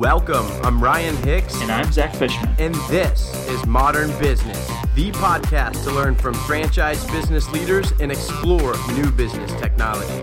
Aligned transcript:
Welcome. 0.00 0.46
I'm 0.62 0.80
Ryan 0.80 1.16
Hicks. 1.24 1.60
And 1.60 1.72
I'm 1.72 1.90
Zack 1.90 2.14
Fishman. 2.14 2.54
And 2.60 2.72
this 2.88 3.34
is 3.48 3.60
Modrn 3.62 4.16
Business, 4.20 4.68
the 4.94 5.10
podcast 5.10 5.82
to 5.82 5.90
learn 5.90 6.14
from 6.14 6.34
franchise 6.34 7.04
business 7.10 7.50
leaders 7.50 7.90
and 7.98 8.12
explore 8.12 8.76
new 8.92 9.10
business 9.10 9.50
technology. 9.60 10.22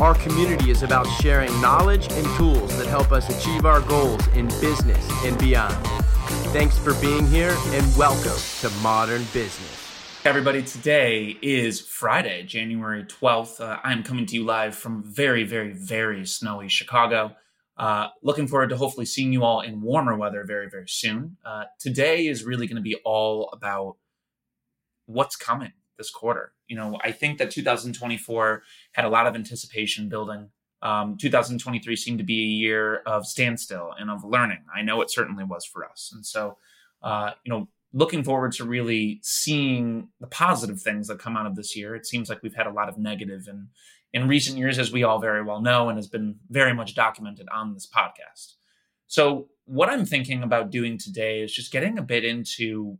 Our 0.00 0.16
community 0.16 0.72
is 0.72 0.82
about 0.82 1.06
sharing 1.22 1.52
knowledge 1.60 2.10
and 2.10 2.26
tools 2.36 2.76
that 2.76 2.88
help 2.88 3.12
us 3.12 3.30
achieve 3.30 3.64
our 3.66 3.82
goals 3.82 4.26
in 4.34 4.48
business 4.60 5.08
and 5.24 5.38
beyond. 5.38 5.76
Thanks 6.50 6.76
for 6.76 6.94
being 6.94 7.24
here 7.28 7.56
and 7.66 7.96
welcome 7.96 8.22
to 8.22 8.68
Modrn 8.82 9.32
Business. 9.32 9.80
Everybody, 10.24 10.64
today 10.64 11.36
is 11.40 11.80
Friday, 11.80 12.42
January 12.42 13.04
12th. 13.04 13.60
Uh, 13.60 13.78
I'm 13.84 14.02
coming 14.02 14.26
to 14.26 14.34
you 14.34 14.44
live 14.44 14.74
from 14.74 15.04
very, 15.04 15.44
very, 15.44 15.70
very 15.70 16.26
snowy 16.26 16.66
Chicago. 16.66 17.36
Uh, 17.76 18.08
looking 18.22 18.46
forward 18.46 18.68
to 18.68 18.76
hopefully 18.76 19.06
seeing 19.06 19.32
you 19.32 19.42
all 19.42 19.60
in 19.60 19.80
warmer 19.80 20.16
weather 20.16 20.44
very, 20.46 20.68
very 20.70 20.88
soon. 20.88 21.36
Uh, 21.44 21.64
today 21.78 22.26
is 22.26 22.44
really 22.44 22.66
going 22.66 22.76
to 22.76 22.82
be 22.82 22.96
all 23.04 23.48
about 23.52 23.96
what's 25.06 25.36
coming 25.36 25.72
this 25.98 26.10
quarter. 26.10 26.52
You 26.68 26.76
know, 26.76 26.98
I 27.02 27.10
think 27.12 27.38
that 27.38 27.50
2024 27.50 28.62
had 28.92 29.04
a 29.04 29.08
lot 29.08 29.26
of 29.26 29.34
anticipation 29.34 30.08
building. 30.08 30.50
Um, 30.82 31.16
2023 31.18 31.96
seemed 31.96 32.18
to 32.18 32.24
be 32.24 32.42
a 32.42 32.46
year 32.46 32.96
of 33.06 33.26
standstill 33.26 33.92
and 33.98 34.10
of 34.10 34.24
learning. 34.24 34.64
I 34.74 34.82
know 34.82 35.00
it 35.00 35.10
certainly 35.10 35.44
was 35.44 35.64
for 35.64 35.84
us. 35.84 36.12
And 36.14 36.24
so, 36.24 36.58
uh, 37.02 37.30
you 37.44 37.50
know, 37.50 37.68
looking 37.92 38.24
forward 38.24 38.52
to 38.52 38.64
really 38.64 39.20
seeing 39.22 40.08
the 40.20 40.26
positive 40.26 40.80
things 40.80 41.08
that 41.08 41.18
come 41.18 41.36
out 41.36 41.46
of 41.46 41.54
this 41.56 41.76
year. 41.76 41.94
It 41.94 42.06
seems 42.06 42.28
like 42.28 42.42
we've 42.42 42.54
had 42.54 42.66
a 42.66 42.72
lot 42.72 42.88
of 42.88 42.98
negative 42.98 43.46
and 43.46 43.68
in 44.14 44.28
recent 44.28 44.56
years, 44.56 44.78
as 44.78 44.92
we 44.92 45.02
all 45.02 45.18
very 45.18 45.42
well 45.42 45.60
know, 45.60 45.88
and 45.88 45.98
has 45.98 46.06
been 46.06 46.36
very 46.48 46.72
much 46.72 46.94
documented 46.94 47.48
on 47.52 47.74
this 47.74 47.86
podcast. 47.86 48.54
So, 49.08 49.48
what 49.66 49.90
I'm 49.90 50.06
thinking 50.06 50.42
about 50.42 50.70
doing 50.70 50.98
today 50.98 51.42
is 51.42 51.52
just 51.52 51.72
getting 51.72 51.98
a 51.98 52.02
bit 52.02 52.24
into 52.24 52.96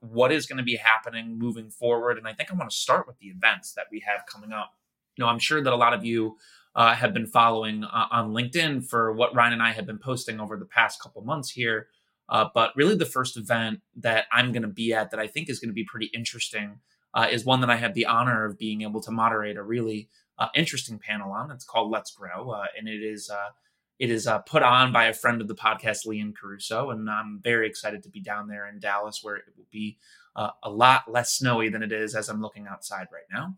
what 0.00 0.32
is 0.32 0.46
going 0.46 0.56
to 0.58 0.64
be 0.64 0.76
happening 0.76 1.38
moving 1.38 1.70
forward. 1.70 2.18
And 2.18 2.26
I 2.26 2.32
think 2.32 2.50
I 2.50 2.54
want 2.54 2.70
to 2.70 2.76
start 2.76 3.06
with 3.06 3.18
the 3.18 3.26
events 3.26 3.72
that 3.74 3.86
we 3.90 4.02
have 4.06 4.26
coming 4.26 4.52
up. 4.52 4.72
You 5.16 5.24
know, 5.24 5.28
I'm 5.28 5.38
sure 5.38 5.62
that 5.62 5.72
a 5.72 5.76
lot 5.76 5.94
of 5.94 6.04
you 6.04 6.36
uh, 6.74 6.94
have 6.94 7.12
been 7.12 7.26
following 7.26 7.84
uh, 7.84 8.06
on 8.10 8.32
LinkedIn 8.32 8.88
for 8.88 9.12
what 9.12 9.34
Ryan 9.34 9.54
and 9.54 9.62
I 9.62 9.72
have 9.72 9.86
been 9.86 9.98
posting 9.98 10.40
over 10.40 10.56
the 10.56 10.64
past 10.64 11.00
couple 11.00 11.22
months 11.22 11.50
here. 11.50 11.88
Uh, 12.28 12.46
but 12.52 12.74
really, 12.74 12.96
the 12.96 13.06
first 13.06 13.36
event 13.36 13.80
that 13.96 14.26
I'm 14.32 14.52
going 14.52 14.62
to 14.62 14.68
be 14.68 14.92
at 14.92 15.10
that 15.10 15.20
I 15.20 15.26
think 15.28 15.48
is 15.48 15.60
going 15.60 15.70
to 15.70 15.74
be 15.74 15.84
pretty 15.84 16.10
interesting 16.14 16.80
uh, 17.14 17.28
is 17.30 17.44
one 17.44 17.60
that 17.60 17.70
I 17.70 17.76
have 17.76 17.94
the 17.94 18.06
honor 18.06 18.44
of 18.44 18.58
being 18.58 18.82
able 18.82 19.00
to 19.02 19.10
moderate 19.10 19.56
a 19.56 19.62
really 19.62 20.08
uh, 20.38 20.48
interesting 20.54 20.98
panel 20.98 21.32
on. 21.32 21.50
It's 21.50 21.64
called 21.64 21.90
Let's 21.90 22.12
Grow, 22.12 22.50
uh, 22.50 22.66
and 22.78 22.88
it 22.88 23.02
is 23.02 23.30
uh, 23.30 23.50
it 23.98 24.10
is 24.10 24.26
uh, 24.26 24.38
put 24.38 24.62
on 24.62 24.92
by 24.92 25.06
a 25.06 25.14
friend 25.14 25.40
of 25.40 25.48
the 25.48 25.54
podcast, 25.54 26.06
Leon 26.06 26.34
Caruso, 26.40 26.90
and 26.90 27.10
I'm 27.10 27.40
very 27.42 27.66
excited 27.66 28.02
to 28.04 28.10
be 28.10 28.20
down 28.20 28.48
there 28.48 28.68
in 28.68 28.78
Dallas, 28.78 29.20
where 29.22 29.36
it 29.36 29.44
will 29.56 29.66
be 29.72 29.98
uh, 30.36 30.50
a 30.62 30.70
lot 30.70 31.10
less 31.10 31.32
snowy 31.32 31.68
than 31.68 31.82
it 31.82 31.92
is 31.92 32.14
as 32.14 32.28
I'm 32.28 32.40
looking 32.40 32.66
outside 32.68 33.08
right 33.12 33.26
now. 33.32 33.56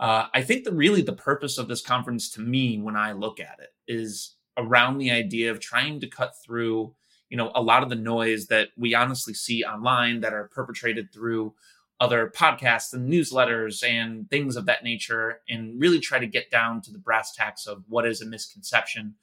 I 0.00 0.42
think 0.42 0.64
that 0.64 0.74
really 0.74 1.02
the 1.02 1.12
purpose 1.12 1.58
of 1.58 1.68
this 1.68 1.82
conference, 1.82 2.30
to 2.30 2.40
me, 2.40 2.80
when 2.80 2.96
I 2.96 3.12
look 3.12 3.40
at 3.40 3.58
it, 3.60 3.70
is 3.86 4.36
around 4.56 4.98
the 4.98 5.10
idea 5.10 5.50
of 5.50 5.60
trying 5.60 6.00
to 6.00 6.08
cut 6.08 6.34
through, 6.44 6.94
you 7.28 7.36
know, 7.36 7.52
a 7.54 7.62
lot 7.62 7.82
of 7.82 7.88
the 7.88 7.94
noise 7.94 8.46
that 8.46 8.68
we 8.76 8.94
honestly 8.94 9.34
see 9.34 9.64
online 9.64 10.20
that 10.20 10.34
are 10.34 10.48
perpetrated 10.48 11.12
through 11.12 11.54
other 12.00 12.32
podcasts 12.34 12.92
and 12.92 13.10
newsletters 13.10 13.82
and 13.82 14.30
things 14.30 14.56
of 14.56 14.66
that 14.66 14.84
nature, 14.84 15.40
and 15.48 15.80
really 15.80 16.00
try 16.00 16.18
to 16.18 16.26
get 16.26 16.50
down 16.50 16.80
to 16.82 16.92
the 16.92 16.98
brass 16.98 17.34
tacks 17.34 17.66
of 17.66 17.84
what 17.88 18.06
is 18.06 18.20
a 18.20 18.26
misconception 18.26 19.14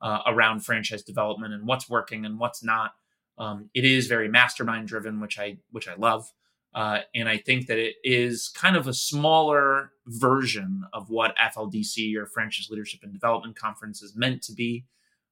uh, 0.00 0.20
around 0.26 0.60
franchise 0.60 1.02
development 1.02 1.54
and 1.54 1.66
what's 1.66 1.88
working 1.88 2.24
and 2.24 2.38
what's 2.38 2.62
not. 2.62 2.92
Um, 3.38 3.70
it 3.74 3.84
is 3.84 4.06
very 4.06 4.28
mastermind 4.28 4.88
driven, 4.88 5.20
which 5.20 5.38
I 5.38 5.58
which 5.70 5.88
I 5.88 5.94
love, 5.94 6.30
uh, 6.74 7.00
and 7.14 7.28
I 7.28 7.38
think 7.38 7.66
that 7.68 7.78
it 7.78 7.94
is 8.02 8.48
kind 8.48 8.76
of 8.76 8.88
a 8.88 8.94
smaller 8.94 9.92
version 10.06 10.84
of 10.92 11.08
what 11.08 11.36
FLDC 11.36 12.16
or 12.16 12.26
Franchise 12.26 12.68
Leadership 12.70 13.00
and 13.02 13.12
Development 13.12 13.56
Conference 13.56 14.02
is 14.02 14.16
meant 14.16 14.42
to 14.42 14.52
be, 14.52 14.84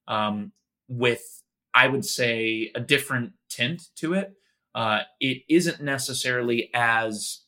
um, 0.07 0.53
with 0.87 1.43
I 1.73 1.87
would 1.87 2.05
say 2.05 2.71
a 2.75 2.79
different 2.79 3.33
tint 3.49 3.89
to 3.97 4.13
it. 4.13 4.33
Uh, 4.75 5.01
it 5.19 5.43
isn't 5.49 5.81
necessarily 5.81 6.69
as, 6.73 7.41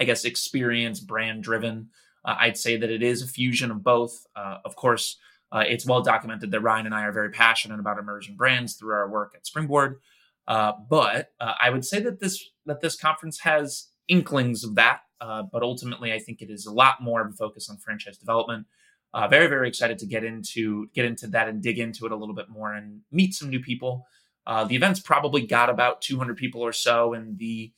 I 0.00 0.04
guess, 0.04 0.24
experience 0.24 1.00
brand 1.00 1.42
driven. 1.42 1.90
Uh, 2.24 2.36
I'd 2.38 2.56
say 2.56 2.76
that 2.76 2.90
it 2.90 3.02
is 3.02 3.22
a 3.22 3.26
fusion 3.26 3.70
of 3.70 3.82
both. 3.82 4.26
Uh, 4.34 4.58
of 4.64 4.76
course, 4.76 5.18
uh, 5.52 5.64
it's 5.66 5.86
well 5.86 6.02
documented 6.02 6.50
that 6.50 6.60
Ryan 6.60 6.86
and 6.86 6.94
I 6.94 7.04
are 7.04 7.12
very 7.12 7.30
passionate 7.30 7.78
about 7.78 7.98
emerging 7.98 8.36
brands 8.36 8.74
through 8.74 8.94
our 8.94 9.08
work 9.08 9.34
at 9.36 9.46
Springboard. 9.46 10.00
Uh, 10.48 10.72
but 10.88 11.32
uh, 11.40 11.54
I 11.60 11.70
would 11.70 11.84
say 11.84 12.00
that 12.00 12.20
this 12.20 12.44
that 12.66 12.80
this 12.80 12.96
conference 12.96 13.40
has 13.40 13.88
inklings 14.08 14.64
of 14.64 14.74
that. 14.74 15.00
but 15.20 15.62
ultimately, 15.62 16.12
I 16.12 16.18
think 16.18 16.42
it 16.42 16.50
is 16.50 16.66
a 16.66 16.72
lot 16.72 17.02
more 17.02 17.22
of 17.22 17.30
a 17.30 17.36
focus 17.36 17.68
on 17.70 17.78
franchise 17.78 18.18
development. 18.18 18.66
very, 19.30 19.46
very 19.46 19.68
excited 19.68 19.98
to 19.98 20.06
get 20.06 20.24
into 20.24 20.88
get 20.94 21.04
into 21.04 21.26
that 21.28 21.48
and 21.48 21.62
dig 21.62 21.78
into 21.78 22.04
it 22.06 22.12
a 22.12 22.16
little 22.16 22.34
bit 22.34 22.48
more 22.48 22.74
and 22.74 23.02
meet 23.10 23.34
some 23.34 23.48
new 23.48 23.60
people. 23.60 24.06
Uh, 24.46 24.64
the 24.64 24.76
event's 24.76 25.00
probably 25.00 25.46
got 25.46 25.70
about 25.70 26.02
200 26.02 26.36
people 26.36 26.60
or 26.60 26.72
so, 26.72 27.14
and 27.14 27.38
the 27.38 27.72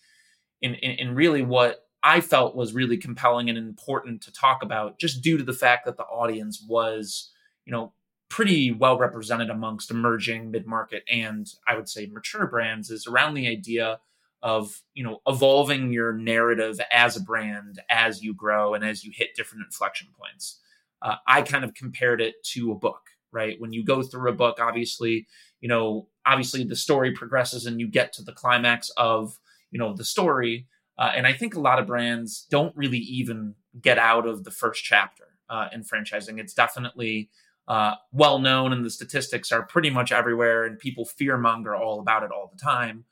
in, 0.62 0.74
in, 0.74 0.92
in 0.92 1.14
really 1.14 1.42
what 1.42 1.86
I 2.02 2.20
felt 2.20 2.56
was 2.56 2.74
really 2.74 2.96
compelling 2.96 3.48
and 3.48 3.58
important 3.58 4.22
to 4.22 4.32
talk 4.32 4.62
about, 4.62 4.98
just 4.98 5.22
due 5.22 5.38
to 5.38 5.44
the 5.44 5.52
fact 5.52 5.84
that 5.86 5.96
the 5.96 6.04
audience 6.04 6.64
was, 6.66 7.30
you 7.64 7.72
know, 7.72 7.92
pretty 8.28 8.72
well 8.72 8.98
represented 8.98 9.50
amongst 9.50 9.90
emerging 9.90 10.50
mid-market 10.50 11.04
and 11.10 11.48
I 11.66 11.76
would 11.76 11.88
say 11.88 12.06
mature 12.06 12.46
brands, 12.46 12.90
is 12.90 13.06
around 13.06 13.34
the 13.34 13.48
idea 13.48 14.00
of 14.42 14.82
you 14.94 15.02
know 15.02 15.20
evolving 15.26 15.92
your 15.92 16.12
narrative 16.12 16.80
as 16.92 17.16
a 17.16 17.20
brand 17.20 17.80
as 17.90 18.22
you 18.22 18.34
grow 18.34 18.74
and 18.74 18.84
as 18.84 19.04
you 19.04 19.10
hit 19.14 19.34
different 19.34 19.64
inflection 19.64 20.08
points. 20.18 20.60
Uh, 21.02 21.16
I 21.26 21.42
kind 21.42 21.64
of 21.64 21.74
compared 21.74 22.20
it 22.20 22.42
to 22.52 22.72
a 22.72 22.74
book, 22.74 23.02
right? 23.36 23.60
When 23.60 23.72
you 23.72 23.84
go 23.84 24.02
through 24.02 24.30
a 24.30 24.34
book, 24.34 24.58
obviously, 24.60 25.26
you 25.60 25.68
know 25.68 26.08
obviously 26.24 26.64
the 26.64 26.76
story 26.76 27.12
progresses 27.12 27.66
and 27.66 27.80
you 27.80 27.88
get 27.88 28.12
to 28.12 28.22
the 28.22 28.32
climax 28.32 28.90
of 28.96 29.38
you 29.70 29.78
know 29.78 29.94
the 29.94 30.04
story 30.04 30.66
uh, 30.98 31.10
and 31.14 31.26
i 31.26 31.32
think 31.32 31.54
a 31.54 31.60
lot 31.60 31.78
of 31.78 31.86
brands 31.86 32.46
don't 32.50 32.76
really 32.76 32.98
even 32.98 33.54
get 33.80 33.98
out 33.98 34.26
of 34.26 34.44
the 34.44 34.50
first 34.50 34.84
chapter 34.84 35.24
uh, 35.50 35.68
in 35.72 35.82
franchising 35.82 36.38
it's 36.38 36.54
definitely 36.54 37.30
uh, 37.68 37.94
well 38.12 38.38
known 38.38 38.72
and 38.72 38.84
the 38.84 38.90
statistics 38.90 39.50
are 39.50 39.66
pretty 39.66 39.90
much 39.90 40.12
everywhere 40.12 40.64
and 40.64 40.78
people 40.78 41.04
fear 41.04 41.36
monger 41.36 41.74
all 41.74 41.98
about 41.98 42.22
it 42.22 42.30
all 42.30 42.50
the 42.52 42.62
time 42.62 43.04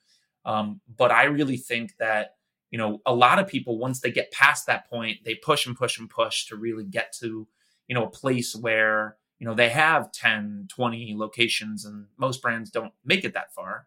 um, 0.45 0.81
but 0.97 1.11
i 1.11 1.25
really 1.25 1.57
think 1.57 1.97
that 1.99 2.37
you 2.71 2.79
know 2.79 3.01
a 3.07 3.15
lot 3.15 3.39
of 3.39 3.49
people 3.49 3.79
once 3.79 4.01
they 4.01 4.11
get 4.11 4.31
past 4.31 4.67
that 4.67 4.89
point 4.89 5.19
they 5.25 5.35
push 5.35 5.67
and 5.67 5.77
push 5.77 5.99
and 5.99 6.11
push 6.11 6.47
to 6.47 6.57
really 6.57 6.85
get 6.85 7.13
to 7.13 7.49
you 7.89 7.95
know 7.95 8.05
a 8.05 8.11
place 8.11 8.55
where 8.55 9.17
you 9.45 9.51
know 9.51 9.55
they 9.55 9.69
have 9.69 10.11
10 10.11 10.69
20 10.71 11.15
locations 11.19 11.85
and 11.85 12.07
most 12.17 12.41
brands 12.41 12.71
don't 12.71 12.95
make 13.05 13.27
it 13.27 13.35
that 13.35 13.53
far 13.53 13.87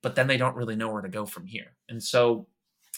but 0.00 0.14
then 0.14 0.26
they 0.26 0.38
don't 0.38 0.56
really 0.56 0.74
know 0.74 0.90
where 0.90 1.02
to 1.02 1.08
go 1.10 1.26
from 1.26 1.44
here. 1.44 1.76
And 1.90 2.02
so 2.02 2.46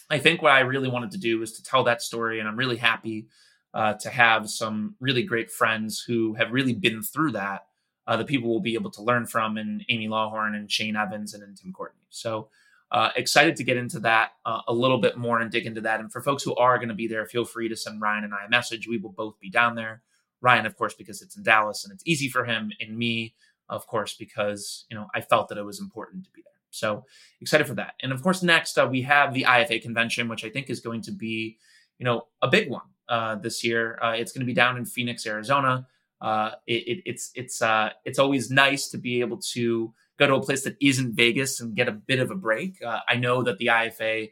i 0.08 0.18
think 0.18 0.42
what 0.42 0.52
i 0.52 0.60
really 0.60 0.88
wanted 0.88 1.10
to 1.10 1.18
do 1.18 1.40
was 1.40 1.54
to 1.54 1.62
tell 1.62 1.82
that 1.84 2.02
story 2.02 2.38
and 2.38 2.48
i'm 2.48 2.56
really 2.56 2.76
happy 2.76 3.26
uh, 3.74 3.94
to 3.94 4.10
have 4.10 4.48
some 4.48 4.94
really 5.00 5.24
great 5.24 5.50
friends 5.50 6.04
who 6.06 6.34
have 6.34 6.52
really 6.52 6.72
been 6.72 7.02
through 7.02 7.32
that 7.32 7.66
uh, 8.06 8.16
the 8.16 8.24
people 8.24 8.48
will 8.48 8.60
be 8.60 8.74
able 8.74 8.90
to 8.90 9.02
learn 9.02 9.26
from 9.26 9.56
and 9.56 9.84
amy 9.88 10.06
lawhorn 10.06 10.54
and 10.54 10.70
shane 10.70 10.94
evans 10.94 11.34
and, 11.34 11.42
and 11.42 11.56
tim 11.56 11.72
courtney. 11.72 12.06
So 12.10 12.48
uh, 12.92 13.10
excited 13.16 13.56
to 13.56 13.64
get 13.64 13.76
into 13.76 13.98
that 14.00 14.32
uh, 14.44 14.60
a 14.68 14.72
little 14.72 14.98
bit 14.98 15.16
more 15.16 15.40
and 15.40 15.50
dig 15.50 15.64
into 15.64 15.80
that. 15.80 15.98
And 15.98 16.12
for 16.12 16.20
folks 16.20 16.42
who 16.42 16.54
are 16.56 16.76
going 16.76 16.90
to 16.90 16.94
be 16.94 17.08
there 17.08 17.26
feel 17.26 17.44
free 17.44 17.68
to 17.68 17.76
send 17.76 18.00
ryan 18.00 18.22
and 18.22 18.34
i 18.34 18.44
a 18.44 18.50
message. 18.50 18.86
We 18.86 18.98
will 18.98 19.12
both 19.12 19.40
be 19.40 19.50
down 19.50 19.74
there 19.74 20.02
Ryan, 20.42 20.66
of 20.66 20.76
course, 20.76 20.94
because 20.94 21.22
it's 21.22 21.36
in 21.36 21.42
Dallas 21.42 21.84
and 21.84 21.92
it's 21.92 22.02
easy 22.04 22.28
for 22.28 22.44
him, 22.44 22.72
and 22.80 22.98
me, 22.98 23.34
of 23.68 23.86
course, 23.86 24.14
because 24.14 24.84
you 24.90 24.96
know 24.96 25.06
I 25.14 25.20
felt 25.22 25.48
that 25.48 25.58
it 25.58 25.64
was 25.64 25.80
important 25.80 26.24
to 26.24 26.30
be 26.32 26.42
there. 26.42 26.52
So 26.70 27.04
excited 27.40 27.66
for 27.66 27.74
that. 27.74 27.94
And 28.02 28.12
of 28.12 28.22
course, 28.22 28.42
next 28.42 28.78
uh, 28.78 28.88
we 28.90 29.02
have 29.02 29.32
the 29.32 29.44
IFA 29.44 29.80
convention, 29.82 30.28
which 30.28 30.44
I 30.44 30.50
think 30.50 30.68
is 30.68 30.80
going 30.80 31.02
to 31.02 31.12
be, 31.12 31.58
you 31.98 32.04
know, 32.04 32.26
a 32.40 32.48
big 32.48 32.70
one 32.70 32.82
uh, 33.08 33.36
this 33.36 33.62
year. 33.62 33.98
Uh, 34.02 34.14
it's 34.16 34.32
going 34.32 34.40
to 34.40 34.46
be 34.46 34.54
down 34.54 34.76
in 34.76 34.84
Phoenix, 34.84 35.26
Arizona. 35.26 35.86
Uh, 36.20 36.52
it, 36.66 36.86
it, 36.86 37.02
it's 37.04 37.30
it's 37.34 37.62
uh, 37.62 37.90
it's 38.04 38.18
always 38.18 38.50
nice 38.50 38.88
to 38.88 38.98
be 38.98 39.20
able 39.20 39.38
to 39.38 39.92
go 40.18 40.26
to 40.26 40.34
a 40.34 40.42
place 40.42 40.64
that 40.64 40.76
isn't 40.80 41.14
Vegas 41.14 41.60
and 41.60 41.74
get 41.74 41.88
a 41.88 41.92
bit 41.92 42.20
of 42.20 42.30
a 42.30 42.34
break. 42.34 42.82
Uh, 42.82 43.00
I 43.08 43.16
know 43.16 43.42
that 43.42 43.58
the 43.58 43.66
IFA 43.66 44.30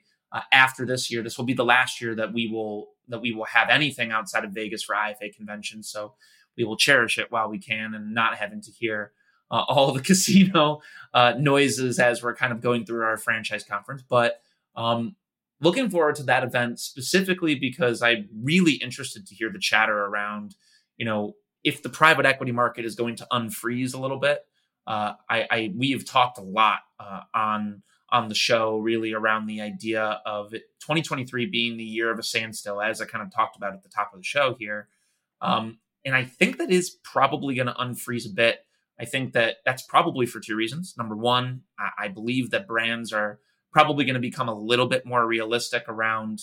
after 0.52 0.86
this 0.86 1.10
year, 1.10 1.22
this 1.22 1.36
will 1.36 1.44
be 1.44 1.54
the 1.54 1.64
last 1.64 2.00
year 2.00 2.14
that 2.14 2.32
we 2.32 2.46
will 2.46 2.90
that 3.10 3.20
we 3.20 3.32
will 3.32 3.44
have 3.44 3.68
anything 3.68 4.10
outside 4.10 4.44
of 4.44 4.52
Vegas 4.52 4.82
for 4.82 4.94
IFA 4.94 5.34
conventions. 5.34 5.88
So 5.88 6.14
we 6.56 6.64
will 6.64 6.76
cherish 6.76 7.18
it 7.18 7.30
while 7.30 7.48
we 7.48 7.58
can 7.58 7.94
and 7.94 8.14
not 8.14 8.36
having 8.36 8.60
to 8.62 8.70
hear 8.70 9.12
uh, 9.50 9.64
all 9.68 9.92
the 9.92 10.00
casino 10.02 10.80
uh, 11.14 11.34
noises 11.38 11.98
as 11.98 12.22
we're 12.22 12.34
kind 12.34 12.52
of 12.52 12.60
going 12.60 12.84
through 12.84 13.02
our 13.02 13.16
franchise 13.16 13.64
conference. 13.64 14.02
But 14.08 14.40
um, 14.76 15.16
looking 15.60 15.90
forward 15.90 16.14
to 16.16 16.22
that 16.24 16.44
event 16.44 16.80
specifically 16.80 17.54
because 17.54 18.02
I'm 18.02 18.28
really 18.42 18.72
interested 18.72 19.26
to 19.26 19.34
hear 19.34 19.50
the 19.50 19.58
chatter 19.58 20.06
around, 20.06 20.54
you 20.96 21.04
know, 21.04 21.34
if 21.62 21.82
the 21.82 21.90
private 21.90 22.24
equity 22.24 22.52
market 22.52 22.84
is 22.84 22.94
going 22.94 23.16
to 23.16 23.26
unfreeze 23.30 23.94
a 23.94 23.98
little 23.98 24.18
bit. 24.18 24.40
uh, 24.86 25.12
I, 25.28 25.46
I 25.50 25.72
we 25.76 25.90
have 25.92 26.04
talked 26.04 26.38
a 26.38 26.42
lot 26.42 26.80
uh, 26.98 27.20
on 27.34 27.82
on 28.12 28.28
the 28.28 28.34
show 28.34 28.78
really 28.78 29.12
around 29.12 29.46
the 29.46 29.60
idea 29.60 30.20
of 30.26 30.50
2023 30.50 31.46
being 31.46 31.76
the 31.76 31.84
year 31.84 32.10
of 32.10 32.18
a 32.18 32.22
standstill, 32.22 32.80
as 32.80 33.00
I 33.00 33.06
kind 33.06 33.24
of 33.24 33.32
talked 33.32 33.56
about 33.56 33.74
at 33.74 33.82
the 33.82 33.88
top 33.88 34.12
of 34.12 34.20
the 34.20 34.24
show 34.24 34.56
here. 34.58 34.88
Um, 35.40 35.78
and 36.04 36.14
I 36.14 36.24
think 36.24 36.58
that 36.58 36.70
is 36.70 36.90
probably 36.90 37.54
going 37.54 37.68
to 37.68 37.74
unfreeze 37.74 38.26
a 38.26 38.34
bit. 38.34 38.64
I 38.98 39.04
think 39.04 39.32
that 39.32 39.56
that's 39.64 39.82
probably 39.82 40.26
for 40.26 40.40
two 40.40 40.56
reasons. 40.56 40.94
Number 40.98 41.16
one, 41.16 41.62
I, 41.78 42.04
I 42.04 42.08
believe 42.08 42.50
that 42.50 42.66
brands 42.66 43.12
are 43.12 43.38
probably 43.72 44.04
going 44.04 44.14
to 44.14 44.20
become 44.20 44.48
a 44.48 44.54
little 44.54 44.86
bit 44.86 45.06
more 45.06 45.26
realistic 45.26 45.84
around, 45.88 46.40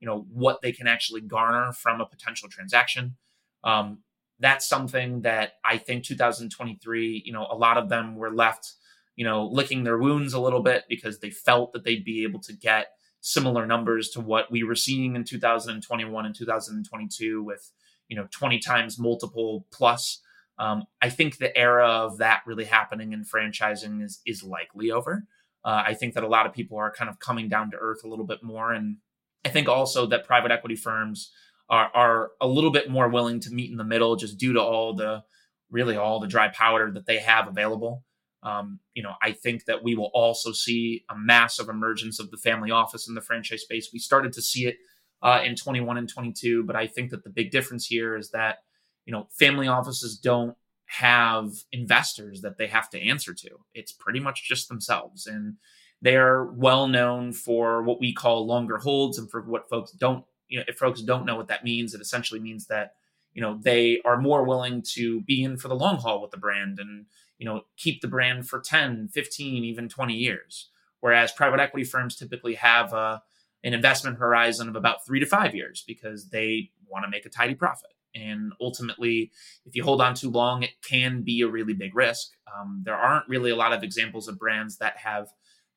you 0.00 0.06
know, 0.06 0.26
what 0.32 0.62
they 0.62 0.72
can 0.72 0.86
actually 0.86 1.20
garner 1.20 1.72
from 1.72 2.00
a 2.00 2.06
potential 2.06 2.48
transaction. 2.48 3.16
Um, 3.64 3.98
that's 4.38 4.68
something 4.68 5.22
that 5.22 5.54
I 5.64 5.78
think 5.78 6.04
2023, 6.04 7.22
you 7.26 7.32
know, 7.32 7.46
a 7.50 7.56
lot 7.56 7.76
of 7.76 7.88
them 7.88 8.14
were 8.14 8.32
left, 8.32 8.74
you 9.18 9.24
know, 9.24 9.48
licking 9.48 9.82
their 9.82 9.98
wounds 9.98 10.32
a 10.32 10.38
little 10.38 10.62
bit 10.62 10.84
because 10.88 11.18
they 11.18 11.28
felt 11.28 11.72
that 11.72 11.82
they'd 11.82 12.04
be 12.04 12.22
able 12.22 12.38
to 12.38 12.52
get 12.52 12.92
similar 13.20 13.66
numbers 13.66 14.10
to 14.10 14.20
what 14.20 14.48
we 14.48 14.62
were 14.62 14.76
seeing 14.76 15.16
in 15.16 15.24
2021 15.24 16.24
and 16.24 16.36
2022 16.36 17.42
with, 17.42 17.72
you 18.06 18.14
know, 18.14 18.28
20 18.30 18.60
times 18.60 18.96
multiple 18.96 19.66
plus. 19.72 20.22
Um, 20.56 20.84
I 21.02 21.10
think 21.10 21.38
the 21.38 21.56
era 21.58 21.84
of 21.84 22.18
that 22.18 22.42
really 22.46 22.66
happening 22.66 23.12
in 23.12 23.24
franchising 23.24 24.04
is 24.04 24.20
is 24.24 24.44
likely 24.44 24.92
over. 24.92 25.24
Uh, 25.64 25.82
I 25.84 25.94
think 25.94 26.14
that 26.14 26.22
a 26.22 26.28
lot 26.28 26.46
of 26.46 26.52
people 26.52 26.78
are 26.78 26.92
kind 26.92 27.10
of 27.10 27.18
coming 27.18 27.48
down 27.48 27.72
to 27.72 27.76
earth 27.76 28.04
a 28.04 28.08
little 28.08 28.24
bit 28.24 28.44
more, 28.44 28.72
and 28.72 28.98
I 29.44 29.48
think 29.48 29.68
also 29.68 30.06
that 30.06 30.28
private 30.28 30.52
equity 30.52 30.76
firms 30.76 31.32
are, 31.68 31.90
are 31.92 32.30
a 32.40 32.46
little 32.46 32.70
bit 32.70 32.88
more 32.88 33.08
willing 33.08 33.40
to 33.40 33.50
meet 33.50 33.72
in 33.72 33.78
the 33.78 33.84
middle 33.84 34.14
just 34.14 34.38
due 34.38 34.52
to 34.52 34.62
all 34.62 34.94
the 34.94 35.24
really 35.70 35.96
all 35.96 36.20
the 36.20 36.28
dry 36.28 36.46
powder 36.46 36.92
that 36.92 37.06
they 37.06 37.18
have 37.18 37.48
available. 37.48 38.04
Um, 38.42 38.80
you 38.94 39.02
know, 39.02 39.14
I 39.22 39.32
think 39.32 39.64
that 39.64 39.82
we 39.82 39.94
will 39.94 40.10
also 40.14 40.52
see 40.52 41.04
a 41.10 41.14
massive 41.16 41.68
emergence 41.68 42.20
of 42.20 42.30
the 42.30 42.36
family 42.36 42.70
office 42.70 43.08
in 43.08 43.14
the 43.14 43.20
franchise 43.20 43.62
space. 43.62 43.90
We 43.92 43.98
started 43.98 44.32
to 44.34 44.42
see 44.42 44.66
it 44.66 44.76
uh, 45.22 45.40
in 45.44 45.56
21 45.56 45.98
and 45.98 46.08
22, 46.08 46.64
but 46.64 46.76
I 46.76 46.86
think 46.86 47.10
that 47.10 47.24
the 47.24 47.30
big 47.30 47.50
difference 47.50 47.86
here 47.86 48.16
is 48.16 48.30
that 48.30 48.58
you 49.04 49.12
know 49.12 49.28
family 49.38 49.66
offices 49.66 50.18
don't 50.18 50.56
have 50.86 51.50
investors 51.72 52.40
that 52.42 52.56
they 52.58 52.68
have 52.68 52.88
to 52.90 53.00
answer 53.00 53.34
to. 53.34 53.50
It's 53.74 53.92
pretty 53.92 54.20
much 54.20 54.48
just 54.48 54.68
themselves, 54.68 55.26
and 55.26 55.56
they're 56.00 56.44
well 56.44 56.86
known 56.86 57.32
for 57.32 57.82
what 57.82 58.00
we 58.00 58.12
call 58.12 58.46
longer 58.46 58.78
holds, 58.78 59.18
and 59.18 59.28
for 59.30 59.42
what 59.42 59.68
folks 59.68 59.90
don't 59.90 60.24
you 60.48 60.58
know, 60.58 60.64
if 60.66 60.76
folks 60.76 61.02
don't 61.02 61.26
know 61.26 61.36
what 61.36 61.48
that 61.48 61.64
means, 61.64 61.94
it 61.94 62.00
essentially 62.00 62.40
means 62.40 62.66
that 62.66 62.92
you 63.34 63.42
know 63.42 63.58
they 63.60 64.00
are 64.04 64.20
more 64.20 64.44
willing 64.44 64.82
to 64.94 65.20
be 65.22 65.42
in 65.42 65.56
for 65.56 65.68
the 65.68 65.76
long 65.76 65.96
haul 65.96 66.22
with 66.22 66.30
the 66.30 66.36
brand 66.36 66.78
and 66.78 67.06
you 67.38 67.44
know 67.44 67.62
keep 67.76 68.00
the 68.00 68.08
brand 68.08 68.48
for 68.48 68.60
10 68.60 69.08
15 69.08 69.64
even 69.64 69.88
20 69.88 70.14
years. 70.14 70.70
Whereas 71.00 71.32
private 71.32 71.60
equity 71.60 71.84
firms 71.84 72.16
typically 72.16 72.54
have 72.54 72.92
a, 72.92 73.22
an 73.62 73.72
investment 73.72 74.18
horizon 74.18 74.68
of 74.68 74.74
about 74.74 75.06
three 75.06 75.20
to 75.20 75.26
five 75.26 75.54
years 75.54 75.84
because 75.86 76.30
they 76.30 76.70
want 76.88 77.04
to 77.04 77.10
make 77.10 77.24
a 77.24 77.28
tidy 77.28 77.54
profit. 77.54 77.90
And 78.14 78.52
ultimately 78.60 79.30
if 79.64 79.76
you 79.76 79.84
hold 79.84 80.00
on 80.00 80.14
too 80.14 80.30
long 80.30 80.62
it 80.62 80.82
can 80.82 81.22
be 81.22 81.42
a 81.42 81.48
really 81.48 81.74
big 81.74 81.94
risk. 81.94 82.32
Um, 82.52 82.82
there 82.84 82.96
aren't 82.96 83.28
really 83.28 83.50
a 83.50 83.56
lot 83.56 83.72
of 83.72 83.82
examples 83.82 84.28
of 84.28 84.38
brands 84.38 84.78
that 84.78 84.96
have 84.96 85.28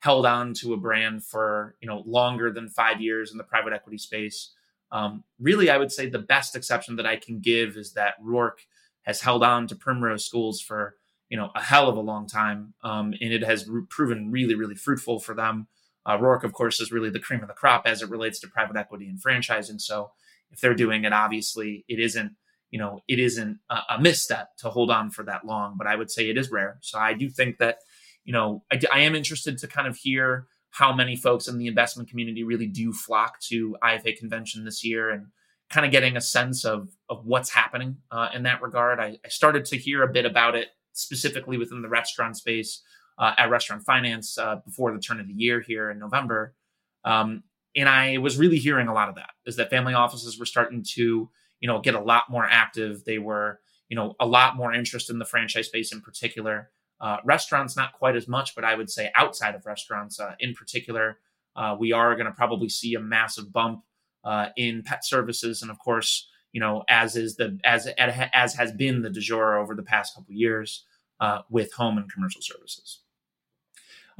held 0.02 0.26
on 0.26 0.54
to 0.56 0.74
a 0.74 0.78
brand 0.78 1.24
for 1.24 1.76
you 1.80 1.88
know 1.88 2.04
longer 2.06 2.52
than 2.52 2.68
five 2.68 3.00
years 3.00 3.32
in 3.32 3.38
the 3.38 3.44
private 3.44 3.74
equity 3.74 3.98
space. 3.98 4.54
Um, 4.92 5.24
really, 5.40 5.70
I 5.70 5.78
would 5.78 5.92
say 5.92 6.10
the 6.10 6.20
best 6.20 6.56
exception 6.56 6.98
that 6.98 7.06
I 7.06 7.16
can 7.16 7.40
give 7.40 7.78
is 7.78 7.94
that 7.94 8.22
Roark 8.22 8.66
has 9.04 9.22
held 9.22 9.44
on 9.44 9.68
to 9.68 9.76
Primrose 9.76 10.26
Schools 10.26 10.60
for 10.60 10.98
you 11.32 11.38
know 11.38 11.50
a 11.56 11.62
hell 11.62 11.88
of 11.88 11.96
a 11.96 12.02
long 12.02 12.28
time, 12.28 12.74
um, 12.84 13.14
and 13.22 13.34
it 13.34 13.42
has 13.44 13.68
re- 13.68 13.84
proven 13.90 14.32
really, 14.32 14.54
really 14.54 14.76
fruitful 14.76 15.20
for 15.22 15.34
them. 15.34 15.68
Uh, 16.06 16.18
Roark, 16.18 16.44
of 16.44 16.52
course, 16.52 16.82
is 16.82 16.92
really 16.92 17.10
the 17.10 17.22
cream 17.22 17.42
of 17.42 17.48
the 17.48 17.54
crop 17.54 17.84
as 17.86 18.02
it 18.02 18.10
relates 18.10 18.40
to 18.42 18.48
private 18.48 18.76
equity 18.76 19.08
and 19.08 19.18
franchising. 19.18 19.80
So 19.80 20.12
if 20.52 20.60
they're 20.60 20.74
doing 20.76 21.06
it, 21.06 21.14
obviously 21.14 21.86
it 21.88 22.00
isn't 22.00 22.34
you 22.70 22.80
know 22.80 23.00
it 23.08 23.18
isn't 23.18 23.60
a, 23.70 23.78
a 23.92 24.02
misstep 24.02 24.58
to 24.58 24.70
hold 24.70 24.92
on 24.92 25.10
for 25.10 25.24
that 25.24 25.46
long. 25.46 25.76
But 25.78 25.88
I 25.88 25.96
would 25.96 26.12
say 26.12 26.30
it 26.30 26.38
is 26.38 26.52
rare. 26.52 26.78
So 26.82 27.00
I 27.00 27.14
do 27.14 27.30
think 27.30 27.60
that 27.60 27.78
you 28.26 28.34
know 28.34 28.64
I, 28.70 28.82
I 28.92 29.00
am 29.00 29.16
interested 29.16 29.58
to 29.60 29.68
kind 29.68 29.88
of 29.88 29.96
hear 29.96 30.48
how 30.72 30.94
many 30.94 31.16
folks 31.16 31.48
in 31.48 31.58
the 31.58 31.68
investment 31.68 32.10
community 32.10 32.44
really 32.44 32.68
do 32.68 32.92
flock 32.92 33.40
to 33.42 33.78
IFA 33.82 34.18
convention 34.18 34.66
this 34.66 34.84
year 34.84 35.10
and 35.10 35.28
kind 35.70 35.86
of 35.86 35.94
getting 35.94 36.18
a 36.18 36.22
sense 36.22 36.66
of 36.66 36.90
of 37.10 37.26
what's 37.26 37.52
happening 37.52 37.96
uh, 38.12 38.28
in 38.34 38.44
that 38.44 38.62
regard. 38.62 39.00
I, 39.00 39.18
I, 39.24 39.30
started 39.30 39.64
to 39.68 39.78
hear 39.78 40.04
a 40.04 40.12
bit 40.12 40.26
about 40.26 40.56
it 40.56 40.68
specifically 40.94 41.58
within 41.58 41.82
the 41.82 41.90
restaurant 41.90 42.38
space 42.38 42.82
uh, 43.18 43.34
at 43.38 43.50
Restaurant 43.50 43.84
Finance 43.84 44.38
uh, 44.38 44.58
before 44.66 44.94
the 44.94 45.00
turn 45.00 45.20
of 45.20 45.28
the 45.28 45.34
year 45.34 45.62
here 45.62 45.92
in 45.92 46.00
November. 46.00 46.56
Um, 47.04 47.44
and 47.76 47.88
I 47.88 48.18
was 48.18 48.38
really 48.38 48.58
hearing 48.58 48.88
a 48.88 48.94
lot 48.94 49.10
of 49.10 49.16
that 49.16 49.30
is 49.46 49.56
that 49.56 49.70
family 49.70 49.94
offices 49.94 50.38
were 50.38 50.46
starting 50.46 50.84
to, 50.96 51.30
you 51.60 51.68
know, 51.68 51.80
get 51.80 51.96
a 51.96 52.02
lot 52.02 52.30
more 52.30 52.46
active. 52.50 53.06
They 53.06 53.18
were, 53.18 53.60
you 53.90 53.96
know, 53.96 54.16
a 54.20 54.26
lot 54.26 54.56
more 54.56 54.74
interest 54.74 55.10
in 55.10 55.20
the 55.20 55.26
franchise 55.26 55.68
space 55.68 55.94
in 55.94 56.02
particular. 56.02 56.72
Uh, 57.00 57.18
restaurants, 57.24 57.76
not 57.76 57.94
quite 57.94 58.16
as 58.16 58.28
much, 58.28 58.54
but 58.56 58.64
I 58.64 58.76
would 58.76 58.90
say 58.90 59.12
outside 59.16 59.56
of 59.56 59.66
restaurants 59.66 60.20
uh, 60.20 60.36
in 60.40 60.54
particular, 60.54 61.18
uh, 61.56 61.76
we 61.80 61.92
are 61.92 62.16
going 62.16 62.28
to 62.28 62.32
probably 62.32 62.70
see 62.70 62.94
a 62.94 63.00
massive 63.00 63.52
bump 63.52 63.84
uh, 64.24 64.50
in 64.56 64.84
pet 64.84 65.04
services, 65.04 65.62
and 65.62 65.72
of 65.72 65.80
course, 65.80 66.30
you 66.52 66.60
know, 66.60 66.84
as 66.90 67.16
is 67.16 67.36
the 67.36 67.60
as 67.64 67.88
as 67.98 68.56
has 68.56 68.72
been 68.72 69.02
the 69.02 69.10
de 69.10 69.20
jure 69.20 69.58
over 69.58 69.76
the 69.76 69.84
past 69.84 70.16
couple 70.16 70.34
years 70.34 70.86
uh, 71.20 71.42
with 71.50 71.74
home 71.74 71.98
and 71.98 72.12
commercial 72.12 72.42
services. 72.42 73.00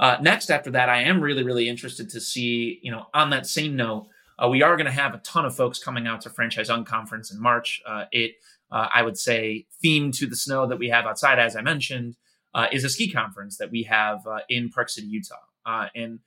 Uh, 0.00 0.16
next, 0.20 0.50
after 0.50 0.70
that, 0.70 0.88
I 0.88 1.02
am 1.02 1.20
really 1.20 1.44
really 1.44 1.68
interested 1.68 2.08
to 2.10 2.20
see, 2.20 2.80
you 2.82 2.90
know, 2.90 3.06
on 3.14 3.30
that 3.30 3.46
same 3.46 3.76
note, 3.76 4.08
we 4.48 4.62
are 4.62 4.76
going 4.76 4.86
to 4.86 4.92
have 4.92 5.14
a 5.14 5.18
ton 5.18 5.44
of 5.44 5.54
folks 5.54 5.78
coming 5.78 6.06
out 6.06 6.22
to 6.22 6.30
Franchise 6.30 6.68
Unconference 6.68 7.32
in 7.32 7.40
March. 7.40 7.80
it 8.10 8.36
I 8.70 9.02
would 9.02 9.18
say 9.18 9.66
themed 9.84 10.16
to 10.18 10.26
the 10.26 10.36
snow 10.36 10.66
that 10.66 10.78
we 10.78 10.88
have 10.88 11.04
outside, 11.04 11.38
as 11.38 11.56
I 11.56 11.60
mentioned 11.60 12.16
uh, 12.54 12.66
is 12.72 12.84
a 12.84 12.88
ski 12.88 13.10
conference 13.10 13.56
that 13.58 13.70
we 13.70 13.84
have 13.84 14.26
uh, 14.26 14.38
in 14.48 14.70
Park 14.70 14.88
City, 14.88 15.06
Utah. 15.06 15.34
Uh, 15.64 15.88
and 15.94 16.20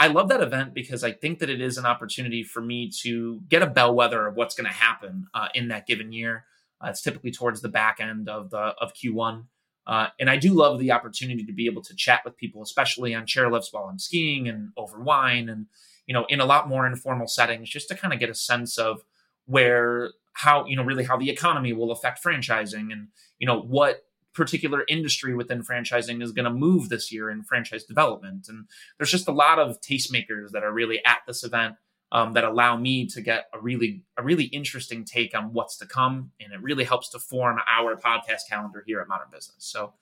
I 0.00 0.06
love 0.06 0.30
that 0.30 0.40
event 0.40 0.72
because 0.72 1.04
I 1.04 1.12
think 1.12 1.40
that 1.40 1.50
it 1.50 1.60
is 1.60 1.76
an 1.76 1.84
opportunity 1.84 2.42
for 2.42 2.62
me 2.62 2.90
to 3.02 3.42
get 3.50 3.62
a 3.62 3.66
bellwether 3.66 4.26
of 4.26 4.34
what's 4.34 4.54
going 4.54 4.66
to 4.66 4.72
happen 4.72 5.26
uh, 5.34 5.48
in 5.54 5.68
that 5.68 5.86
given 5.86 6.10
year. 6.10 6.46
Uh, 6.82 6.88
it's 6.88 7.02
typically 7.02 7.30
towards 7.30 7.60
the 7.60 7.68
back 7.68 8.00
end 8.00 8.26
of 8.26 8.48
the 8.48 8.74
of 8.80 8.94
Q1. 8.94 9.44
Uh, 9.86 10.06
and 10.18 10.30
I 10.30 10.38
do 10.38 10.54
love 10.54 10.78
the 10.78 10.92
opportunity 10.92 11.44
to 11.44 11.52
be 11.52 11.66
able 11.66 11.82
to 11.82 11.94
chat 11.94 12.22
with 12.24 12.38
people, 12.38 12.62
especially 12.62 13.14
on 13.14 13.26
chairlifts 13.26 13.72
while 13.72 13.84
I'm 13.84 13.98
skiing 13.98 14.48
and 14.48 14.70
over 14.74 15.02
wine 15.02 15.50
and, 15.50 15.66
you 16.06 16.14
know, 16.14 16.24
in 16.30 16.40
a 16.40 16.46
lot 16.46 16.66
more 16.66 16.86
informal 16.86 17.26
settings, 17.26 17.68
just 17.68 17.88
to 17.88 17.94
kind 17.94 18.14
of 18.14 18.20
get 18.20 18.30
a 18.30 18.34
sense 18.34 18.78
of 18.78 19.04
where, 19.44 20.12
how, 20.32 20.64
you 20.64 20.76
know, 20.76 20.82
really 20.82 21.04
how 21.04 21.18
the 21.18 21.28
economy 21.28 21.74
will 21.74 21.90
affect 21.90 22.24
franchising 22.24 22.90
and, 22.90 23.08
you 23.38 23.46
know, 23.46 23.60
what 23.60 24.06
particular 24.32 24.84
industry 24.88 25.34
within 25.34 25.62
franchising 25.62 26.22
is 26.22 26.32
going 26.32 26.44
to 26.44 26.50
move 26.50 26.88
this 26.88 27.10
year 27.12 27.30
in 27.30 27.42
franchise 27.42 27.84
development. 27.84 28.46
And 28.48 28.66
there's 28.96 29.10
just 29.10 29.28
a 29.28 29.32
lot 29.32 29.58
of 29.58 29.80
tastemakers 29.80 30.50
that 30.52 30.62
are 30.62 30.72
really 30.72 31.04
at 31.04 31.18
this 31.26 31.42
event 31.42 31.76
um, 32.12 32.32
that 32.32 32.44
allow 32.44 32.76
me 32.76 33.06
to 33.06 33.20
get 33.20 33.46
a 33.54 33.60
really 33.60 34.02
a 34.16 34.22
really 34.22 34.44
interesting 34.44 35.04
take 35.04 35.36
on 35.36 35.52
what's 35.52 35.76
to 35.78 35.86
come, 35.86 36.32
and 36.40 36.52
it 36.52 36.60
really 36.60 36.84
helps 36.84 37.08
to 37.10 37.18
form 37.18 37.58
our 37.68 37.96
podcast 37.96 38.48
calendar 38.48 38.82
here 38.86 39.00
at 39.00 39.08
Modrn 39.08 39.30
Business. 39.30 39.56
So 39.58 39.92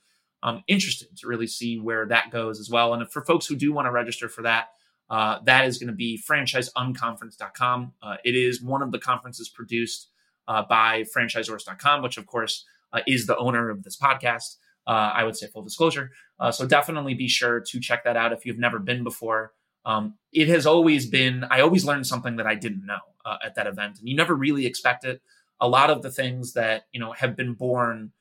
I'm 0.42 0.62
interested 0.68 1.16
to 1.18 1.26
really 1.26 1.46
see 1.46 1.78
where 1.78 2.06
that 2.06 2.30
goes 2.30 2.60
as 2.60 2.70
well. 2.70 2.94
And 2.94 3.10
for 3.10 3.24
folks 3.24 3.46
who 3.46 3.56
do 3.56 3.72
want 3.72 3.86
to 3.86 3.90
register 3.90 4.28
for 4.28 4.42
that, 4.42 4.68
uh, 5.10 5.40
that 5.44 5.66
is 5.66 5.78
going 5.78 5.88
to 5.88 5.94
be 5.94 6.20
franchiseunconference.com. 6.28 7.92
Uh, 8.02 8.16
it 8.24 8.34
is 8.34 8.62
one 8.62 8.82
of 8.82 8.92
the 8.92 8.98
conferences 8.98 9.48
produced 9.48 10.08
uh, 10.46 10.62
by 10.68 11.04
franchisors.com, 11.14 12.02
which 12.02 12.18
of 12.18 12.26
course 12.26 12.64
is 13.06 13.26
the 13.26 13.36
owner 13.36 13.70
of 13.70 13.82
this 13.82 13.96
podcast. 13.96 14.56
Uh, 14.86 15.12
I 15.14 15.24
would 15.24 15.36
say 15.36 15.46
full 15.48 15.62
disclosure. 15.62 16.10
Uh, 16.40 16.50
so 16.50 16.66
definitely 16.66 17.14
be 17.14 17.28
sure 17.28 17.60
to 17.60 17.80
check 17.80 18.04
that 18.04 18.16
out 18.16 18.32
if 18.32 18.46
you've 18.46 18.58
never 18.58 18.78
been 18.78 19.04
before. 19.04 19.52
Um, 19.84 20.14
it 20.32 20.48
has 20.48 20.66
always 20.66 21.06
been, 21.06 21.44
I 21.50 21.60
always 21.60 21.84
learned 21.84 22.06
something 22.06 22.36
that 22.36 22.46
I 22.46 22.54
didn't 22.54 22.86
know 22.86 23.00
uh, 23.24 23.36
at 23.44 23.54
that 23.56 23.66
event, 23.66 23.98
and 23.98 24.08
you 24.08 24.16
never 24.16 24.34
really 24.34 24.66
expect 24.66 25.04
it. 25.04 25.20
A 25.60 25.68
lot 25.68 25.90
of 25.90 26.02
the 26.02 26.10
things 26.10 26.52
that 26.52 26.84
you 26.92 27.00
know 27.00 27.12
have 27.12 27.36
been 27.36 27.54
born, 27.54 28.12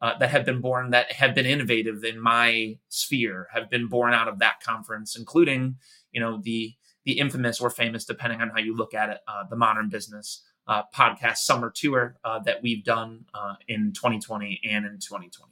uh, 0.00 0.16
that 0.18 0.30
have 0.30 0.44
been 0.44 0.60
born, 0.60 0.90
that 0.90 1.12
have 1.12 1.34
been 1.34 1.46
innovative 1.46 2.04
in 2.04 2.20
my 2.20 2.78
sphere, 2.88 3.48
have 3.52 3.68
been 3.68 3.88
born 3.88 4.14
out 4.14 4.28
of 4.28 4.38
that 4.38 4.60
conference, 4.64 5.16
including 5.16 5.76
you 6.10 6.20
know 6.20 6.40
the 6.42 6.74
the 7.04 7.18
infamous 7.18 7.60
or 7.60 7.70
famous, 7.70 8.04
depending 8.04 8.40
on 8.40 8.50
how 8.50 8.58
you 8.58 8.74
look 8.74 8.94
at 8.94 9.10
it, 9.10 9.18
uh, 9.28 9.44
the 9.48 9.56
modrn 9.56 9.90
business 9.90 10.42
uh, 10.66 10.82
podcast 10.94 11.38
summer 11.38 11.70
tour 11.74 12.16
uh, 12.24 12.38
that 12.40 12.62
we've 12.62 12.84
done 12.84 13.24
uh, 13.34 13.54
in 13.68 13.92
2020 13.92 14.60
and 14.64 14.84
in 14.84 14.98
2021. 14.98 15.50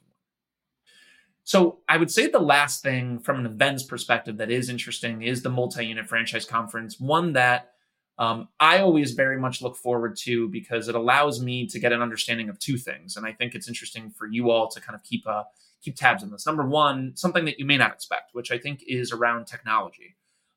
So 1.45 1.79
I 1.87 1.97
would 1.97 2.09
say 2.09 2.27
the 2.27 2.39
last 2.39 2.81
thing 2.81 3.19
from 3.19 3.39
an 3.39 3.45
events 3.45 3.83
perspective 3.83 4.37
that 4.37 4.49
is 4.49 4.67
interesting 4.67 5.21
is 5.21 5.43
the 5.43 5.49
multi-unit 5.49 6.07
franchise 6.07 6.45
conference, 6.45 6.99
one 6.99 7.33
that 7.33 7.71
um, 8.17 8.47
I 8.59 8.79
always 8.79 9.11
very 9.11 9.39
much 9.39 9.61
look 9.61 9.75
forward 9.75 10.17
to 10.23 10.47
because 10.49 10.87
it 10.87 10.95
allows 10.95 11.41
me 11.41 11.67
to 11.67 11.79
get 11.79 11.91
an 11.91 12.01
understanding 12.01 12.49
of 12.49 12.57
two 12.59 12.77
things, 12.77 13.15
and 13.17 13.25
I 13.25 13.33
think 13.33 13.53
it's 13.53 13.67
interesting 13.67 14.09
for 14.09 14.25
you 14.25 14.49
all 14.49 14.69
to 14.69 14.81
kind 14.81 14.95
of 14.95 15.03
keep 15.03 15.25
a 15.25 15.45
keep 15.81 15.95
tabs 15.95 16.23
on 16.23 16.31
this. 16.31 16.45
Number 16.45 16.65
one, 16.65 17.11
something 17.15 17.45
that 17.45 17.59
you 17.59 17.65
may 17.65 17.77
not 17.77 17.93
expect, 17.93 18.33
which 18.33 18.51
I 18.51 18.57
think 18.57 18.83
is 18.87 19.11
around 19.11 19.45
technology. 19.45 20.15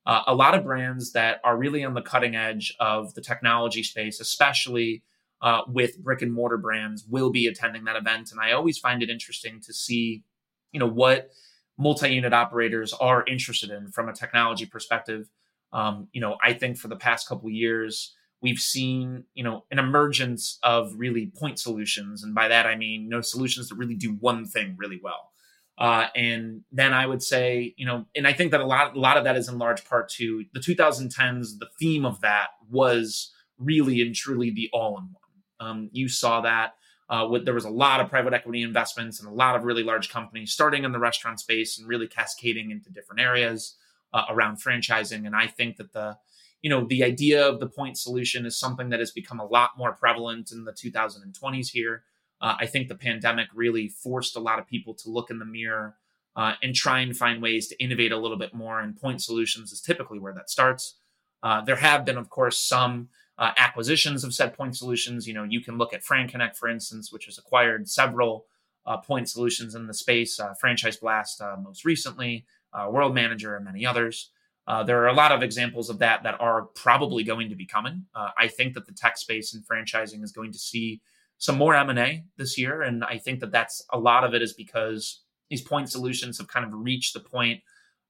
Uh, 0.08 0.22
a 0.26 0.34
lot 0.34 0.54
of 0.54 0.64
brands 0.64 1.12
that 1.12 1.38
are 1.44 1.56
really 1.56 1.84
on 1.84 1.92
the 1.92 2.00
cutting 2.00 2.34
edge 2.34 2.74
of 2.80 3.12
the 3.14 3.20
technology 3.20 3.82
space, 3.82 4.20
especially 4.20 5.02
uh, 5.42 5.60
with 5.68 5.98
brick 6.02 6.22
and 6.22 6.32
mortar 6.32 6.56
brands, 6.56 7.04
will 7.06 7.30
be 7.30 7.46
attending 7.46 7.84
that 7.84 7.94
event. 7.94 8.32
And 8.32 8.40
I 8.40 8.52
always 8.52 8.78
find 8.78 9.02
it 9.02 9.10
interesting 9.10 9.60
to 9.60 9.74
see, 9.74 10.24
you 10.72 10.80
know, 10.80 10.88
what 10.88 11.30
multi-unit 11.76 12.32
operators 12.32 12.94
are 12.94 13.22
interested 13.26 13.70
in 13.70 13.92
from 13.92 14.08
a 14.08 14.14
technology 14.14 14.64
perspective. 14.64 15.28
Um, 15.74 16.08
you 16.12 16.22
know, 16.22 16.38
I 16.42 16.54
think 16.54 16.78
for 16.78 16.88
the 16.88 16.96
past 16.96 17.28
couple 17.28 17.50
years, 17.50 18.16
we've 18.40 18.58
seen 18.58 19.24
you 19.34 19.44
know 19.44 19.64
an 19.70 19.78
emergence 19.78 20.58
of 20.62 20.92
really 20.96 21.32
point 21.36 21.58
solutions 21.58 22.22
and 22.22 22.34
by 22.34 22.48
that 22.48 22.66
i 22.66 22.76
mean 22.76 23.02
you 23.02 23.08
know 23.08 23.20
solutions 23.20 23.68
that 23.68 23.74
really 23.76 23.94
do 23.94 24.12
one 24.20 24.44
thing 24.44 24.76
really 24.78 25.00
well 25.02 25.32
uh, 25.78 26.06
and 26.14 26.62
then 26.72 26.92
i 26.92 27.06
would 27.06 27.22
say 27.22 27.74
you 27.76 27.86
know 27.86 28.04
and 28.14 28.26
i 28.26 28.32
think 28.32 28.50
that 28.50 28.60
a 28.60 28.66
lot 28.66 28.96
a 28.96 29.00
lot 29.00 29.16
of 29.16 29.24
that 29.24 29.36
is 29.36 29.48
in 29.48 29.58
large 29.58 29.84
part 29.84 30.08
to 30.08 30.44
the 30.52 30.60
2010s 30.60 31.58
the 31.58 31.68
theme 31.78 32.04
of 32.04 32.20
that 32.20 32.48
was 32.70 33.32
really 33.58 34.00
and 34.00 34.14
truly 34.14 34.50
the 34.50 34.70
all-in-one. 34.72 35.14
Um, 35.60 35.90
you 35.92 36.08
saw 36.08 36.40
that 36.42 36.74
uh, 37.10 37.26
with, 37.28 37.44
there 37.44 37.54
was 37.54 37.64
a 37.64 37.70
lot 37.70 38.00
of 38.00 38.08
private 38.08 38.32
equity 38.32 38.62
investments 38.62 39.18
and 39.18 39.28
a 39.28 39.32
lot 39.32 39.56
of 39.56 39.64
really 39.64 39.82
large 39.82 40.08
companies 40.10 40.52
starting 40.52 40.84
in 40.84 40.92
the 40.92 40.98
restaurant 40.98 41.40
space 41.40 41.78
and 41.78 41.88
really 41.88 42.06
cascading 42.06 42.70
into 42.70 42.90
different 42.90 43.20
areas 43.20 43.76
uh, 44.12 44.24
around 44.30 44.56
franchising. 44.56 45.26
And 45.26 45.34
i 45.34 45.46
think 45.46 45.76
that 45.76 45.92
the 45.92 46.16
you 46.62 46.70
know 46.70 46.86
the 46.86 47.04
idea 47.04 47.46
of 47.46 47.60
the 47.60 47.68
point 47.68 47.98
solution 47.98 48.46
is 48.46 48.58
something 48.58 48.88
that 48.90 49.00
has 49.00 49.10
become 49.10 49.40
a 49.40 49.46
lot 49.46 49.70
more 49.76 49.92
prevalent 49.92 50.50
in 50.50 50.64
the 50.64 50.72
2020s 50.72 51.68
here 51.68 52.04
uh, 52.40 52.54
i 52.58 52.66
think 52.66 52.88
the 52.88 52.94
pandemic 52.94 53.48
really 53.54 53.88
forced 53.88 54.36
a 54.36 54.40
lot 54.40 54.58
of 54.58 54.66
people 54.66 54.94
to 54.94 55.10
look 55.10 55.30
in 55.30 55.38
the 55.38 55.44
mirror 55.44 55.96
uh, 56.38 56.54
and 56.62 56.72
try 56.72 57.00
and 57.00 57.16
find 57.16 57.42
ways 57.42 57.66
to 57.66 57.82
innovate 57.82 58.12
a 58.12 58.16
little 58.16 58.38
bit 58.38 58.54
more 58.54 58.78
and 58.78 58.96
point 58.96 59.20
solutions 59.20 59.72
is 59.72 59.80
typically 59.80 60.20
where 60.20 60.32
that 60.32 60.48
starts. 60.48 60.96
Uh, 61.42 61.60
there 61.62 61.76
have 61.76 62.04
been 62.04 62.16
of 62.16 62.30
course 62.30 62.56
some 62.56 63.08
uh, 63.38 63.50
acquisitions 63.56 64.22
of 64.22 64.32
said 64.32 64.54
point 64.54 64.76
solutions. 64.76 65.26
You 65.26 65.34
know 65.34 65.42
you 65.42 65.60
can 65.60 65.78
look 65.78 65.92
at 65.92 66.04
FranConnect 66.04 66.56
for 66.56 66.68
instance 66.68 67.12
which 67.12 67.26
has 67.26 67.38
acquired 67.38 67.88
several 67.88 68.46
uh, 68.86 68.98
point 68.98 69.28
solutions 69.28 69.74
in 69.74 69.88
the 69.88 69.94
space 69.94 70.38
uh, 70.38 70.54
franchise 70.60 70.96
blast 70.96 71.42
most 71.60 71.84
recently 71.84 72.46
world 72.88 73.14
manager 73.14 73.56
and 73.56 73.64
many 73.64 73.84
others. 73.84 74.30
There 74.86 75.02
are 75.02 75.08
a 75.08 75.14
lot 75.14 75.32
of 75.32 75.42
examples 75.42 75.90
of 75.90 75.98
that 75.98 76.22
that 76.22 76.40
are 76.40 76.62
probably 76.76 77.24
going 77.24 77.48
to 77.48 77.56
be 77.56 77.66
coming. 77.66 78.04
I 78.14 78.46
think 78.46 78.74
that 78.74 78.86
the 78.86 78.92
tech 78.92 79.18
space 79.18 79.54
and 79.54 79.64
franchising 79.66 80.22
is 80.22 80.30
going 80.30 80.52
to 80.52 80.58
see 80.58 81.00
some 81.38 81.56
more 81.56 81.74
M&A 81.74 82.24
this 82.36 82.58
year. 82.58 82.82
And 82.82 83.04
I 83.04 83.18
think 83.18 83.40
that 83.40 83.52
that's 83.52 83.84
a 83.92 83.98
lot 83.98 84.24
of 84.24 84.34
it 84.34 84.42
is 84.42 84.52
because 84.52 85.22
these 85.50 85.62
point 85.62 85.90
solutions 85.90 86.38
have 86.38 86.48
kind 86.48 86.66
of 86.66 86.72
reached 86.74 87.14
the 87.14 87.20
point 87.20 87.60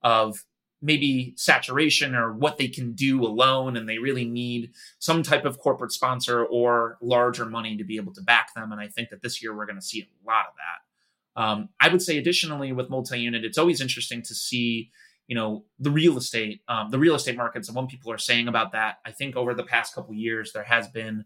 of 0.03 0.45
maybe 0.81 1.35
saturation 1.37 2.15
or 2.15 2.33
what 2.33 2.57
they 2.57 2.69
can 2.69 2.93
do 2.93 3.25
alone. 3.25 3.77
And 3.77 3.89
they 3.89 3.99
really 3.99 4.25
need 4.25 4.73
some 4.99 5.23
type 5.23 5.45
of 5.45 5.59
corporate 5.59 5.93
sponsor 5.93 6.45
or 6.45 6.97
larger 7.01 7.45
money 7.45 7.77
to 7.77 7.85
be 7.85 7.97
able 7.97 8.15
to 8.15 8.23
back 8.23 8.55
them. 8.55 8.73
And 8.73 8.81
I 8.81 8.89
think 8.89 9.11
that 9.11 9.23
this 9.23 9.43
year 9.43 9.55
we're 9.55 9.67
going 9.67 9.79
to 9.79 9.83
see 9.83 10.01
a 10.01 10.27
lot 10.27 10.47
of 10.49 10.55
that. 10.57 11.43
Um, 11.43 11.69
I 11.79 11.89
would 11.89 12.03
say 12.03 12.19
additionally 12.19 12.73
with 12.73 12.91
multi-unit, 12.91 13.45
it's 13.45 13.59
always 13.59 13.81
interesting 13.81 14.23
to 14.23 14.35
see 14.35 14.91
you 15.29 15.35
know 15.35 15.65
the 15.79 15.91
real 15.91 16.17
estate 16.17 16.63
um, 16.69 16.91
the 16.91 16.99
real 16.99 17.15
estate 17.15 17.37
markets 17.37 17.69
and 17.69 17.77
what 17.77 17.89
people 17.89 18.11
are 18.11 18.19
saying 18.19 18.49
about 18.49 18.73
that 18.73 18.97
i 19.05 19.13
think 19.13 19.37
over 19.37 19.55
the 19.55 19.63
past 19.63 19.95
couple 19.95 20.15
years 20.15 20.53
there 20.53 20.65
has 20.65 20.89
been 20.89 21.25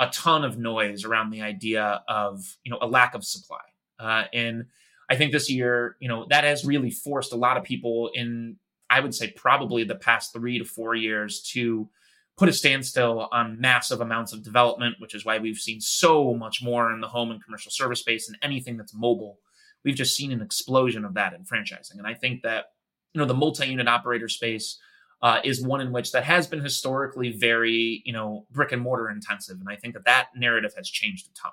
a 0.00 0.08
ton 0.08 0.44
of 0.44 0.58
noise 0.58 1.04
around 1.04 1.30
the 1.30 1.42
idea 1.42 2.02
of 2.08 2.56
you 2.64 2.70
know 2.70 2.78
a 2.80 2.86
lack 2.86 3.14
of 3.14 3.24
supply. 3.24 3.60
Uh, 3.98 4.24
and 4.32 4.64
i 5.08 5.14
think 5.14 5.30
this 5.30 5.48
year 5.48 5.96
you 6.00 6.08
know 6.08 6.26
that 6.30 6.42
has 6.42 6.64
really 6.64 6.90
forced 6.90 7.32
a 7.32 7.36
lot 7.36 7.56
of 7.56 7.62
people 7.62 8.10
in 8.12 8.56
i 8.90 8.98
would 8.98 9.14
say 9.14 9.30
probably 9.30 9.84
the 9.84 9.94
past 9.94 10.32
three 10.32 10.58
to 10.58 10.64
four 10.64 10.96
years 10.96 11.42
to 11.42 11.88
put 12.36 12.48
a 12.48 12.52
standstill 12.52 13.28
on 13.30 13.60
massive 13.60 14.00
amounts 14.00 14.32
of 14.32 14.42
development 14.42 14.96
which 14.98 15.14
is 15.14 15.24
why 15.24 15.38
we've 15.38 15.58
seen 15.58 15.80
so 15.80 16.34
much 16.34 16.60
more 16.60 16.92
in 16.92 17.00
the 17.00 17.06
home 17.06 17.30
and 17.30 17.44
commercial 17.44 17.70
service 17.70 18.00
space 18.00 18.28
and 18.28 18.36
anything 18.42 18.76
that's 18.76 18.94
mobile. 18.94 19.38
We've 19.84 19.94
just 19.94 20.16
seen 20.16 20.32
an 20.32 20.42
explosion 20.42 21.04
of 21.04 21.14
that 21.14 21.34
in 21.34 21.44
franchising. 21.44 21.98
And 21.98 22.06
i 22.06 22.14
think 22.14 22.42
that 22.42 22.72
you 23.12 23.20
know 23.20 23.26
the 23.26 23.34
multi-unit 23.34 23.86
operator 23.86 24.28
space 24.28 24.78
uh, 25.22 25.40
is 25.44 25.62
one 25.62 25.80
in 25.80 25.92
which 25.92 26.12
that 26.12 26.24
has 26.24 26.46
been 26.46 26.60
historically 26.60 27.32
very 27.32 28.02
you 28.04 28.12
know 28.12 28.46
brick 28.50 28.72
and 28.72 28.82
mortar 28.82 29.10
intensive. 29.10 29.58
And 29.58 29.68
i 29.68 29.76
think 29.76 29.94
that 29.94 30.04
that 30.04 30.28
narrative 30.36 30.72
has 30.76 30.88
changed 30.88 31.28
a 31.28 31.34
ton. 31.34 31.52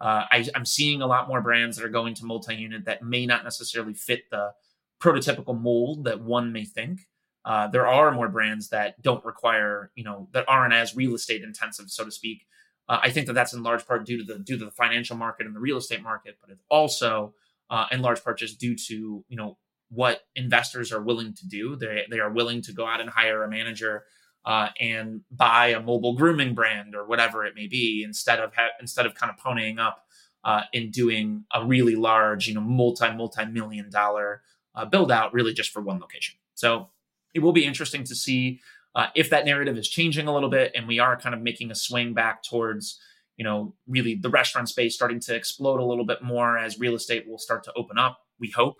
Uh, 0.00 0.26
I, 0.30 0.48
am 0.54 0.64
seeing 0.64 1.00
a 1.00 1.06
lot 1.06 1.28
more 1.28 1.40
brands 1.40 1.76
that 1.76 1.84
are 1.84 1.90
going 1.90 2.14
to 2.14 2.24
multi-unit 2.24 2.86
that 2.86 3.04
may 3.04 3.24
not 3.24 3.44
necessarily 3.44 3.94
fit 3.94 4.30
the 4.30 4.52
prototypical 5.00 5.58
mold 5.58 6.04
that 6.04 6.20
one 6.20 6.52
may 6.52 6.64
think. 6.64 7.02
Uh, 7.44 7.68
there 7.68 7.86
are 7.86 8.10
more 8.10 8.28
brands 8.28 8.68
that 8.70 9.00
don't 9.02 9.24
require 9.24 9.90
you 9.94 10.04
know 10.04 10.28
that 10.32 10.44
aren't 10.48 10.74
as 10.74 10.96
real 10.96 11.14
estate 11.14 11.42
intensive 11.42 11.90
so 11.90 12.04
to 12.04 12.10
speak. 12.10 12.46
Uh, 12.88 12.98
i 13.02 13.10
think 13.10 13.26
that 13.26 13.34
that's 13.34 13.52
in 13.52 13.62
large 13.62 13.86
part 13.86 14.04
due 14.04 14.18
to 14.18 14.24
the 14.24 14.38
due 14.38 14.58
to 14.58 14.64
the 14.64 14.70
financial 14.70 15.16
market 15.16 15.46
and 15.46 15.54
the 15.54 15.60
real 15.60 15.76
estate 15.76 16.02
market 16.02 16.36
but 16.40 16.50
it's 16.50 16.64
also 16.68 17.32
uh, 17.70 17.86
in 17.90 18.02
large 18.02 18.22
part 18.22 18.38
just 18.38 18.60
due 18.60 18.76
to 18.76 19.24
you 19.28 19.36
know 19.36 19.56
what 19.92 20.20
investors 20.34 20.90
are 20.92 21.02
willing 21.02 21.34
to 21.34 21.46
do. 21.46 21.76
They 21.76 22.04
they 22.10 22.20
are 22.20 22.32
willing 22.32 22.62
to 22.62 22.72
go 22.72 22.86
out 22.86 23.00
and 23.00 23.10
hire 23.10 23.44
a 23.44 23.50
manager 23.50 24.04
uh, 24.44 24.68
and 24.80 25.20
buy 25.30 25.68
a 25.68 25.80
mobile 25.80 26.14
grooming 26.14 26.54
brand 26.54 26.94
or 26.94 27.06
whatever 27.06 27.44
it 27.44 27.54
may 27.54 27.68
be 27.68 28.02
instead 28.04 28.40
of 28.40 28.54
ha- 28.54 28.72
instead 28.80 29.06
of 29.06 29.14
kind 29.14 29.32
of 29.32 29.42
ponying 29.42 29.78
up 29.78 30.04
uh, 30.44 30.62
in 30.72 30.90
doing 30.90 31.44
a 31.52 31.64
really 31.64 31.94
large, 31.94 32.48
you 32.48 32.54
know, 32.54 32.60
multi 32.60 33.12
multi 33.12 33.44
million 33.44 33.90
dollar 33.90 34.42
uh, 34.74 34.84
build 34.84 35.12
out 35.12 35.32
really 35.32 35.52
just 35.52 35.70
for 35.70 35.82
one 35.82 36.00
location. 36.00 36.34
So 36.54 36.88
it 37.34 37.40
will 37.40 37.52
be 37.52 37.64
interesting 37.64 38.04
to 38.04 38.14
see 38.14 38.60
uh, 38.94 39.06
if 39.14 39.30
that 39.30 39.44
narrative 39.44 39.78
is 39.78 39.88
changing 39.88 40.26
a 40.26 40.34
little 40.34 40.50
bit 40.50 40.72
and 40.74 40.86
we 40.86 40.98
are 40.98 41.16
kind 41.16 41.34
of 41.34 41.40
making 41.40 41.70
a 41.70 41.74
swing 41.74 42.14
back 42.14 42.42
towards 42.42 43.00
you 43.36 43.44
know 43.44 43.74
really 43.86 44.14
the 44.14 44.28
restaurant 44.28 44.68
space 44.68 44.94
starting 44.94 45.20
to 45.20 45.34
explode 45.34 45.80
a 45.80 45.84
little 45.84 46.04
bit 46.04 46.22
more 46.22 46.58
as 46.58 46.78
real 46.78 46.94
estate 46.94 47.26
will 47.26 47.38
start 47.38 47.64
to 47.64 47.72
open 47.74 47.98
up 47.98 48.18
we 48.38 48.50
hope 48.50 48.76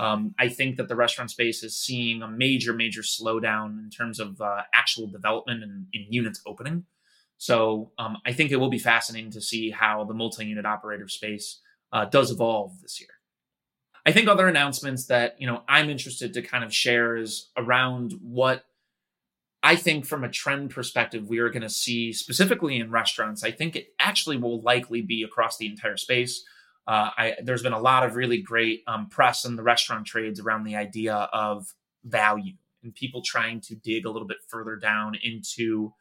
um, 0.00 0.34
I 0.38 0.48
think 0.48 0.78
that 0.78 0.88
the 0.88 0.96
restaurant 0.96 1.30
space 1.30 1.62
is 1.62 1.78
seeing 1.78 2.22
a 2.22 2.28
major, 2.28 2.72
major 2.72 3.02
slowdown 3.02 3.78
in 3.84 3.90
terms 3.90 4.18
of 4.18 4.40
uh, 4.40 4.62
actual 4.74 5.06
development 5.08 5.62
and 5.62 5.88
in 5.92 6.06
units 6.08 6.40
opening. 6.46 6.86
So 7.36 7.92
um, 7.98 8.16
I 8.24 8.32
think 8.32 8.50
it 8.50 8.56
will 8.56 8.70
be 8.70 8.78
fascinating 8.78 9.30
to 9.32 9.42
see 9.42 9.70
how 9.70 10.04
the 10.04 10.14
multi-unit 10.14 10.64
operator 10.64 11.06
space 11.06 11.60
uh, 11.92 12.06
does 12.06 12.30
evolve 12.30 12.80
this 12.80 12.98
year. 12.98 13.10
I 14.06 14.12
think 14.12 14.26
other 14.26 14.48
announcements 14.48 15.04
that 15.08 15.38
you 15.38 15.46
know 15.46 15.62
I'm 15.68 15.90
interested 15.90 16.32
to 16.32 16.40
kind 16.40 16.64
of 16.64 16.74
share 16.74 17.18
is 17.18 17.50
around 17.58 18.14
what 18.22 18.64
I 19.62 19.76
think 19.76 20.06
from 20.06 20.24
a 20.24 20.30
trend 20.30 20.70
perspective 20.70 21.28
we 21.28 21.40
are 21.40 21.50
going 21.50 21.60
to 21.60 21.68
see 21.68 22.14
specifically 22.14 22.78
in 22.78 22.90
restaurants. 22.90 23.44
I 23.44 23.50
think 23.50 23.76
it 23.76 23.88
actually 24.00 24.38
will 24.38 24.62
likely 24.62 25.02
be 25.02 25.22
across 25.22 25.58
the 25.58 25.66
entire 25.66 25.98
space. 25.98 26.42
Uh, 26.86 27.10
I, 27.16 27.34
there's 27.42 27.62
been 27.62 27.72
a 27.72 27.80
lot 27.80 28.04
of 28.04 28.16
really 28.16 28.42
great 28.42 28.82
um, 28.86 29.08
press 29.08 29.44
in 29.44 29.56
the 29.56 29.62
restaurant 29.62 30.06
trades 30.06 30.40
around 30.40 30.64
the 30.64 30.76
idea 30.76 31.14
of 31.14 31.72
value 32.04 32.54
and 32.82 32.94
people 32.94 33.22
trying 33.22 33.60
to 33.60 33.74
dig 33.74 34.06
a 34.06 34.10
little 34.10 34.26
bit 34.26 34.38
further 34.48 34.76
down 34.76 35.14
into, 35.22 35.92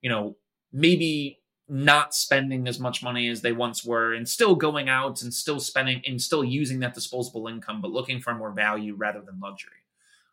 you 0.00 0.08
know, 0.08 0.36
maybe 0.72 1.40
not 1.68 2.14
spending 2.14 2.66
as 2.66 2.80
much 2.80 3.02
money 3.02 3.28
as 3.28 3.42
they 3.42 3.52
once 3.52 3.84
were 3.84 4.14
and 4.14 4.26
still 4.26 4.54
going 4.54 4.88
out 4.88 5.22
and 5.22 5.34
still 5.34 5.60
spending 5.60 6.00
and 6.06 6.20
still 6.20 6.42
using 6.42 6.80
that 6.80 6.94
disposable 6.94 7.46
income, 7.46 7.82
but 7.82 7.90
looking 7.90 8.20
for 8.20 8.34
more 8.34 8.52
value 8.52 8.94
rather 8.94 9.20
than 9.20 9.38
luxury. 9.40 9.72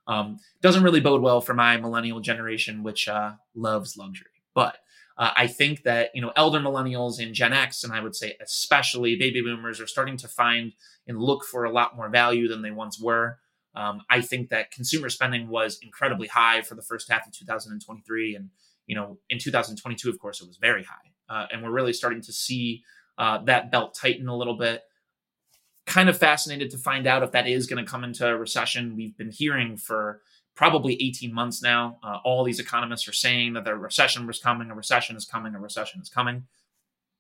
Um, 0.07 0.39
doesn't 0.61 0.83
really 0.83 1.01
bode 1.01 1.21
well 1.21 1.41
for 1.41 1.53
my 1.53 1.77
millennial 1.77 2.19
generation, 2.19 2.83
which 2.83 3.07
uh, 3.07 3.33
loves 3.55 3.97
luxury. 3.97 4.27
But 4.53 4.77
uh, 5.17 5.31
I 5.35 5.47
think 5.47 5.83
that 5.83 6.09
you 6.13 6.21
know 6.21 6.31
elder 6.35 6.59
millennials 6.59 7.19
and 7.19 7.33
Gen 7.33 7.53
X, 7.53 7.83
and 7.83 7.93
I 7.93 8.01
would 8.01 8.15
say 8.15 8.35
especially 8.41 9.15
baby 9.15 9.41
boomers, 9.41 9.79
are 9.79 9.87
starting 9.87 10.17
to 10.17 10.27
find 10.27 10.73
and 11.07 11.19
look 11.19 11.45
for 11.45 11.63
a 11.63 11.71
lot 11.71 11.95
more 11.95 12.09
value 12.09 12.47
than 12.47 12.61
they 12.61 12.71
once 12.71 12.99
were. 12.99 13.39
Um, 13.75 14.01
I 14.09 14.21
think 14.21 14.49
that 14.49 14.71
consumer 14.71 15.09
spending 15.09 15.49
was 15.49 15.79
incredibly 15.81 16.27
high 16.27 16.61
for 16.61 16.75
the 16.75 16.81
first 16.81 17.09
half 17.09 17.27
of 17.27 17.33
2023, 17.33 18.35
and 18.35 18.49
you 18.87 18.95
know 18.95 19.17
in 19.29 19.39
2022, 19.39 20.09
of 20.09 20.19
course, 20.19 20.41
it 20.41 20.47
was 20.47 20.57
very 20.57 20.83
high, 20.83 21.33
uh, 21.33 21.47
and 21.51 21.63
we're 21.63 21.71
really 21.71 21.93
starting 21.93 22.21
to 22.21 22.33
see 22.33 22.83
uh, 23.17 23.37
that 23.45 23.71
belt 23.71 23.95
tighten 23.95 24.27
a 24.27 24.35
little 24.35 24.57
bit. 24.57 24.83
Kind 25.85 26.09
of 26.09 26.17
fascinated 26.17 26.71
to 26.71 26.77
find 26.77 27.07
out 27.07 27.23
if 27.23 27.31
that 27.31 27.47
is 27.47 27.67
going 27.67 27.83
to 27.83 27.89
come 27.89 28.03
into 28.03 28.27
a 28.27 28.35
recession. 28.35 28.95
We've 28.95 29.15
been 29.15 29.31
hearing 29.31 29.77
for 29.77 30.21
probably 30.55 30.93
18 31.01 31.33
months 31.33 31.61
now. 31.61 31.97
Uh, 32.03 32.17
all 32.23 32.43
these 32.43 32.59
economists 32.59 33.07
are 33.07 33.13
saying 33.13 33.53
that 33.53 33.65
the 33.65 33.75
recession 33.75 34.25
was 34.25 34.39
coming, 34.39 34.71
a 34.71 34.75
recession 34.75 35.15
is 35.15 35.25
coming, 35.25 35.53
a 35.53 35.59
recession 35.59 36.01
is 36.01 36.09
coming. 36.09 36.45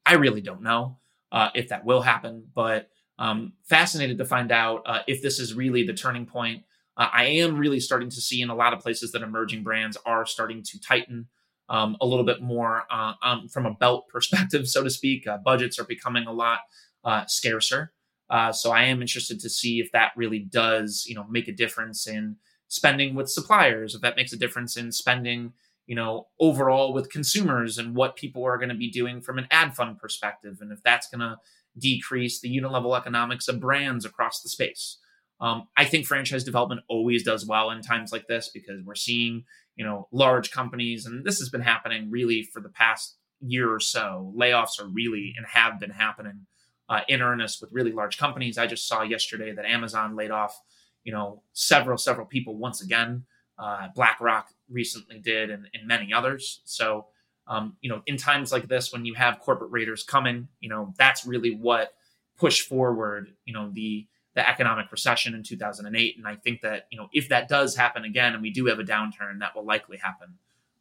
I 0.05 0.13
really 0.13 0.41
don't 0.41 0.61
know 0.61 0.97
uh, 1.31 1.49
if 1.53 1.69
that 1.69 1.85
will 1.85 2.01
happen, 2.01 2.45
but 2.53 2.89
um, 3.19 3.53
fascinated 3.63 4.17
to 4.17 4.25
find 4.25 4.51
out 4.51 4.83
uh, 4.85 4.99
if 5.07 5.21
this 5.21 5.39
is 5.39 5.53
really 5.53 5.85
the 5.85 5.93
turning 5.93 6.25
point. 6.25 6.63
Uh, 6.97 7.09
I 7.11 7.25
am 7.25 7.57
really 7.57 7.79
starting 7.79 8.09
to 8.09 8.21
see 8.21 8.41
in 8.41 8.49
a 8.49 8.55
lot 8.55 8.73
of 8.73 8.79
places 8.79 9.11
that 9.11 9.21
emerging 9.21 9.63
brands 9.63 9.97
are 10.05 10.25
starting 10.25 10.63
to 10.63 10.79
tighten 10.79 11.27
um, 11.67 11.97
a 11.99 12.05
little 12.05 12.25
bit 12.25 12.41
more 12.41 12.83
um, 12.91 13.47
from 13.49 13.65
a 13.65 13.73
belt 13.73 14.07
perspective, 14.13 14.67
so 14.67 14.83
to 14.83 14.89
speak. 14.89 15.27
Uh, 15.27 15.37
budgets 15.37 15.79
are 15.79 15.83
becoming 15.83 16.25
a 16.25 16.31
lot 16.31 16.59
uh, 17.03 17.25
scarcer. 17.27 17.91
Uh, 18.29 18.51
so 18.51 18.71
I 18.71 18.83
am 18.83 19.01
interested 19.01 19.39
to 19.41 19.49
see 19.49 19.79
if 19.79 19.91
that 19.91 20.11
really 20.15 20.39
does, 20.39 21.05
you 21.07 21.15
know, 21.15 21.25
make 21.29 21.47
a 21.47 21.51
difference 21.51 22.07
in 22.07 22.37
spending 22.75 23.15
with 23.15 23.29
suppliers, 23.29 23.95
if 23.95 24.01
that 24.01 24.15
makes 24.15 24.33
a 24.33 24.37
difference 24.37 24.77
in 24.77 24.91
spending, 24.91 25.53
you 25.87 25.95
know, 25.95 26.27
overall 26.39 26.93
with 26.93 27.09
consumers 27.09 27.77
and 27.77 27.95
what 27.95 28.15
people 28.15 28.43
are 28.43 28.57
going 28.57 28.69
to 28.69 28.75
be 28.75 28.91
doing 28.91 29.21
from 29.21 29.37
an 29.37 29.47
ad 29.49 29.75
fund 29.75 29.97
perspective, 29.97 30.57
and 30.61 30.71
if 30.71 30.83
that's 30.83 31.09
going 31.09 31.21
to 31.21 31.37
decrease 31.77 32.39
the 32.39 32.49
unit 32.49 32.71
level 32.71 32.95
economics 32.95 33.47
of 33.47 33.59
brands 33.59 34.05
across 34.05 34.41
the 34.41 34.49
space. 34.49 34.97
Um, 35.41 35.67
I 35.75 35.83
think 35.83 36.05
franchise 36.05 36.45
development 36.45 36.81
always 36.87 37.23
does 37.23 37.45
well 37.45 37.69
in 37.69 37.81
times 37.81 38.11
like 38.11 38.27
this 38.27 38.49
because 38.53 38.81
we're 38.85 38.95
seeing, 38.95 39.43
you 39.75 39.83
know, 39.83 40.07
large 40.11 40.51
companies, 40.51 41.05
and 41.05 41.25
this 41.25 41.39
has 41.39 41.49
been 41.49 41.61
happening 41.61 42.09
really 42.09 42.43
for 42.43 42.61
the 42.61 42.69
past 42.69 43.17
year 43.41 43.71
or 43.73 43.81
so. 43.81 44.33
Layoffs 44.37 44.79
are 44.79 44.87
really 44.87 45.33
and 45.37 45.45
have 45.47 45.79
been 45.79 45.89
happening 45.91 46.47
uh, 46.87 47.01
in 47.07 47.21
earnest 47.21 47.61
with 47.61 47.71
really 47.73 47.91
large 47.91 48.17
companies. 48.17 48.57
I 48.57 48.67
just 48.67 48.87
saw 48.87 49.01
yesterday 49.01 49.53
that 49.53 49.65
Amazon 49.65 50.15
laid 50.15 50.31
off, 50.31 50.57
you 51.05 51.13
know, 51.13 51.41
several 51.53 51.97
several 51.97 52.25
people 52.25 52.57
once 52.57 52.81
again. 52.81 53.23
Uh, 53.57 53.87
BlackRock 53.95 54.49
recently 54.69 55.19
did, 55.19 55.49
and, 55.49 55.69
and 55.73 55.87
many 55.87 56.11
others. 56.11 56.59
So, 56.65 57.05
um, 57.47 57.77
you 57.79 57.89
know, 57.89 58.01
in 58.05 58.17
times 58.17 58.51
like 58.51 58.67
this, 58.67 58.91
when 58.91 59.05
you 59.05 59.13
have 59.13 59.39
corporate 59.39 59.71
raiders 59.71 60.03
coming, 60.03 60.49
you 60.59 60.67
know, 60.67 60.93
that's 60.97 61.25
really 61.25 61.55
what 61.55 61.93
pushed 62.37 62.67
forward, 62.67 63.31
you 63.45 63.53
know, 63.53 63.69
the 63.71 64.07
the 64.33 64.47
economic 64.47 64.91
recession 64.91 65.33
in 65.33 65.43
2008. 65.43 66.17
And 66.17 66.27
I 66.27 66.35
think 66.35 66.59
that 66.61 66.87
you 66.91 66.97
know, 66.97 67.07
if 67.13 67.29
that 67.29 67.47
does 67.47 67.77
happen 67.77 68.03
again, 68.03 68.33
and 68.33 68.41
we 68.41 68.51
do 68.51 68.65
have 68.65 68.79
a 68.79 68.83
downturn, 68.83 69.39
that 69.39 69.55
will 69.55 69.65
likely 69.65 69.97
happen 69.97 70.33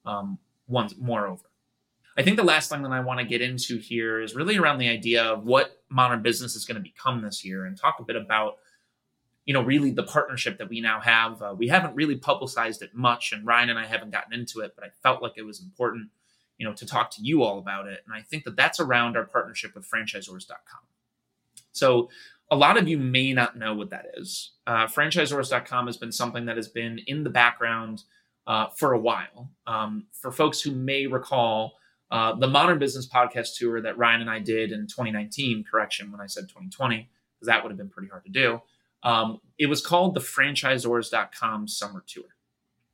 um, 0.04 0.38
once 0.66 0.94
moreover. 0.98 1.44
I 2.16 2.22
think 2.22 2.36
the 2.36 2.44
last 2.44 2.70
thing 2.70 2.82
that 2.82 2.92
I 2.92 3.00
want 3.00 3.20
to 3.20 3.26
get 3.26 3.42
into 3.42 3.78
here 3.78 4.20
is 4.20 4.34
really 4.34 4.56
around 4.56 4.78
the 4.78 4.88
idea 4.88 5.24
of 5.24 5.44
what 5.44 5.82
modrn 5.92 6.22
business 6.22 6.54
is 6.54 6.64
going 6.64 6.76
to 6.76 6.82
become 6.82 7.22
this 7.22 7.44
year 7.44 7.64
and 7.66 7.76
talk 7.76 7.96
a 7.98 8.04
bit 8.04 8.14
about, 8.16 8.58
you 9.44 9.52
know, 9.52 9.62
really 9.62 9.90
the 9.90 10.02
partnership 10.02 10.58
that 10.58 10.68
we 10.68 10.80
now 10.80 11.00
have. 11.00 11.42
Uh, 11.42 11.54
we 11.56 11.68
haven't 11.68 11.94
really 11.94 12.16
publicized 12.16 12.82
it 12.82 12.94
much, 12.94 13.32
and 13.32 13.46
Ryan 13.46 13.70
and 13.70 13.78
I 13.78 13.86
haven't 13.86 14.10
gotten 14.10 14.32
into 14.32 14.60
it, 14.60 14.72
but 14.74 14.84
I 14.84 14.88
felt 15.02 15.22
like 15.22 15.34
it 15.36 15.42
was 15.42 15.60
important, 15.60 16.08
you 16.58 16.66
know, 16.66 16.74
to 16.74 16.86
talk 16.86 17.10
to 17.12 17.22
you 17.22 17.42
all 17.42 17.58
about 17.58 17.86
it. 17.86 18.02
And 18.06 18.14
I 18.14 18.22
think 18.22 18.44
that 18.44 18.56
that's 18.56 18.80
around 18.80 19.16
our 19.16 19.24
partnership 19.24 19.74
with 19.74 19.88
franchisors.com. 19.88 20.80
So 21.72 22.08
a 22.50 22.56
lot 22.56 22.78
of 22.78 22.88
you 22.88 22.96
may 22.96 23.32
not 23.32 23.56
know 23.56 23.74
what 23.74 23.90
that 23.90 24.06
is. 24.16 24.52
Uh, 24.66 24.86
franchisors.com 24.86 25.86
has 25.86 25.96
been 25.96 26.12
something 26.12 26.46
that 26.46 26.56
has 26.56 26.68
been 26.68 27.00
in 27.06 27.24
the 27.24 27.30
background 27.30 28.04
uh, 28.46 28.68
for 28.68 28.92
a 28.92 28.98
while. 28.98 29.50
Um, 29.66 30.06
for 30.12 30.30
folks 30.30 30.60
who 30.60 30.70
may 30.70 31.06
recall, 31.06 31.74
uh, 32.10 32.34
the 32.34 32.46
Modrn 32.46 32.78
Business 32.78 33.08
Podcast 33.08 33.56
Tour 33.56 33.80
that 33.80 33.98
Ryan 33.98 34.22
and 34.22 34.30
I 34.30 34.38
did 34.38 34.72
in 34.72 34.86
2019, 34.86 35.64
correction 35.70 36.12
when 36.12 36.20
I 36.20 36.26
said 36.26 36.42
2020, 36.48 37.08
because 37.34 37.46
that 37.46 37.62
would 37.62 37.70
have 37.70 37.78
been 37.78 37.88
pretty 37.88 38.08
hard 38.08 38.24
to 38.24 38.30
do. 38.30 38.60
Um, 39.04 39.40
it 39.58 39.66
was 39.66 39.84
called 39.84 40.14
the 40.14 40.20
franchisors.com 40.20 41.68
Summer 41.68 42.02
Tour. 42.06 42.24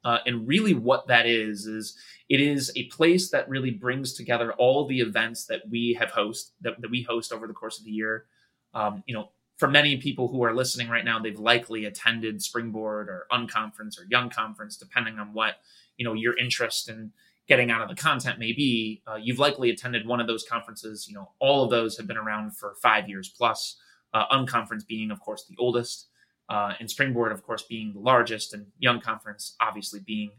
Uh, 0.04 0.18
and 0.26 0.46
really, 0.48 0.74
what 0.74 1.06
that 1.08 1.26
is, 1.26 1.66
is 1.66 1.96
it 2.28 2.40
is 2.40 2.72
a 2.74 2.84
place 2.84 3.30
that 3.30 3.48
really 3.48 3.70
brings 3.70 4.14
together 4.14 4.52
all 4.54 4.86
the 4.86 5.00
events 5.00 5.44
that 5.46 5.62
we 5.68 5.96
have 5.98 6.10
host 6.10 6.52
that, 6.62 6.80
that 6.80 6.90
we 6.90 7.02
host 7.02 7.32
over 7.32 7.46
the 7.46 7.52
course 7.52 7.78
of 7.78 7.84
the 7.84 7.90
year. 7.90 8.24
Um, 8.72 9.02
you 9.06 9.14
know, 9.14 9.30
for 9.58 9.68
many 9.68 9.98
people 9.98 10.28
who 10.28 10.42
are 10.42 10.54
listening 10.54 10.88
right 10.88 11.04
now, 11.04 11.18
they've 11.18 11.38
likely 11.38 11.84
attended 11.84 12.42
Springboard 12.42 13.08
or 13.08 13.26
Unconference 13.30 14.00
or 14.00 14.06
Young 14.08 14.30
Conference, 14.30 14.76
depending 14.76 15.18
on 15.18 15.34
what 15.34 15.56
you 15.98 16.04
know 16.04 16.14
your 16.14 16.36
interest 16.38 16.88
in 16.88 17.12
getting 17.50 17.70
out 17.72 17.82
of 17.82 17.88
the 17.88 18.00
content 18.00 18.38
may 18.38 18.52
be, 18.52 19.02
uh, 19.08 19.16
you've 19.16 19.40
likely 19.40 19.70
attended 19.70 20.06
one 20.06 20.20
of 20.20 20.28
those 20.28 20.44
conferences. 20.48 21.08
You 21.08 21.16
know, 21.16 21.32
all 21.40 21.64
of 21.64 21.70
those 21.70 21.96
have 21.96 22.06
been 22.06 22.16
around 22.16 22.56
for 22.56 22.76
five 22.80 23.08
years 23.08 23.28
plus. 23.28 23.76
Uh, 24.12 24.26
Unconference 24.32 24.86
being, 24.86 25.10
of 25.10 25.20
course, 25.20 25.44
the 25.48 25.56
oldest, 25.58 26.08
uh, 26.48 26.74
and 26.80 26.90
Springboard, 26.90 27.30
of 27.30 27.44
course, 27.44 27.62
being 27.62 27.92
the 27.92 28.00
largest, 28.00 28.52
and 28.52 28.66
Young 28.78 29.00
Conference 29.00 29.54
obviously 29.60 30.00
being 30.00 30.32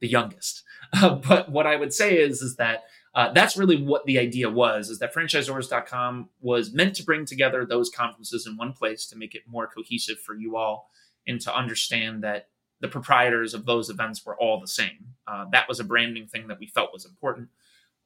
the 0.00 0.08
youngest. 0.08 0.62
but 1.00 1.50
what 1.50 1.66
I 1.66 1.76
would 1.76 1.94
say 1.94 2.18
is, 2.18 2.42
is 2.42 2.56
that 2.56 2.84
uh, 3.14 3.32
that's 3.32 3.56
really 3.56 3.82
what 3.82 4.04
the 4.04 4.18
idea 4.18 4.50
was: 4.50 4.90
is 4.90 4.98
that 4.98 5.14
franchisors.com 5.14 6.28
was 6.40 6.72
meant 6.72 6.96
to 6.96 7.04
bring 7.04 7.24
together 7.24 7.64
those 7.64 7.88
conferences 7.88 8.46
in 8.46 8.56
one 8.56 8.72
place 8.72 9.06
to 9.06 9.16
make 9.16 9.34
it 9.34 9.42
more 9.48 9.66
cohesive 9.66 10.18
for 10.20 10.34
you 10.34 10.56
all, 10.56 10.90
and 11.26 11.40
to 11.40 11.56
understand 11.56 12.22
that 12.22 12.48
the 12.80 12.88
proprietors 12.88 13.54
of 13.54 13.64
those 13.64 13.88
events 13.88 14.26
were 14.26 14.36
all 14.36 14.60
the 14.60 14.68
same. 14.68 15.14
Uh, 15.26 15.46
that 15.52 15.68
was 15.68 15.80
a 15.80 15.84
branding 15.84 16.26
thing 16.26 16.48
that 16.48 16.58
we 16.58 16.66
felt 16.66 16.92
was 16.92 17.06
important. 17.06 17.48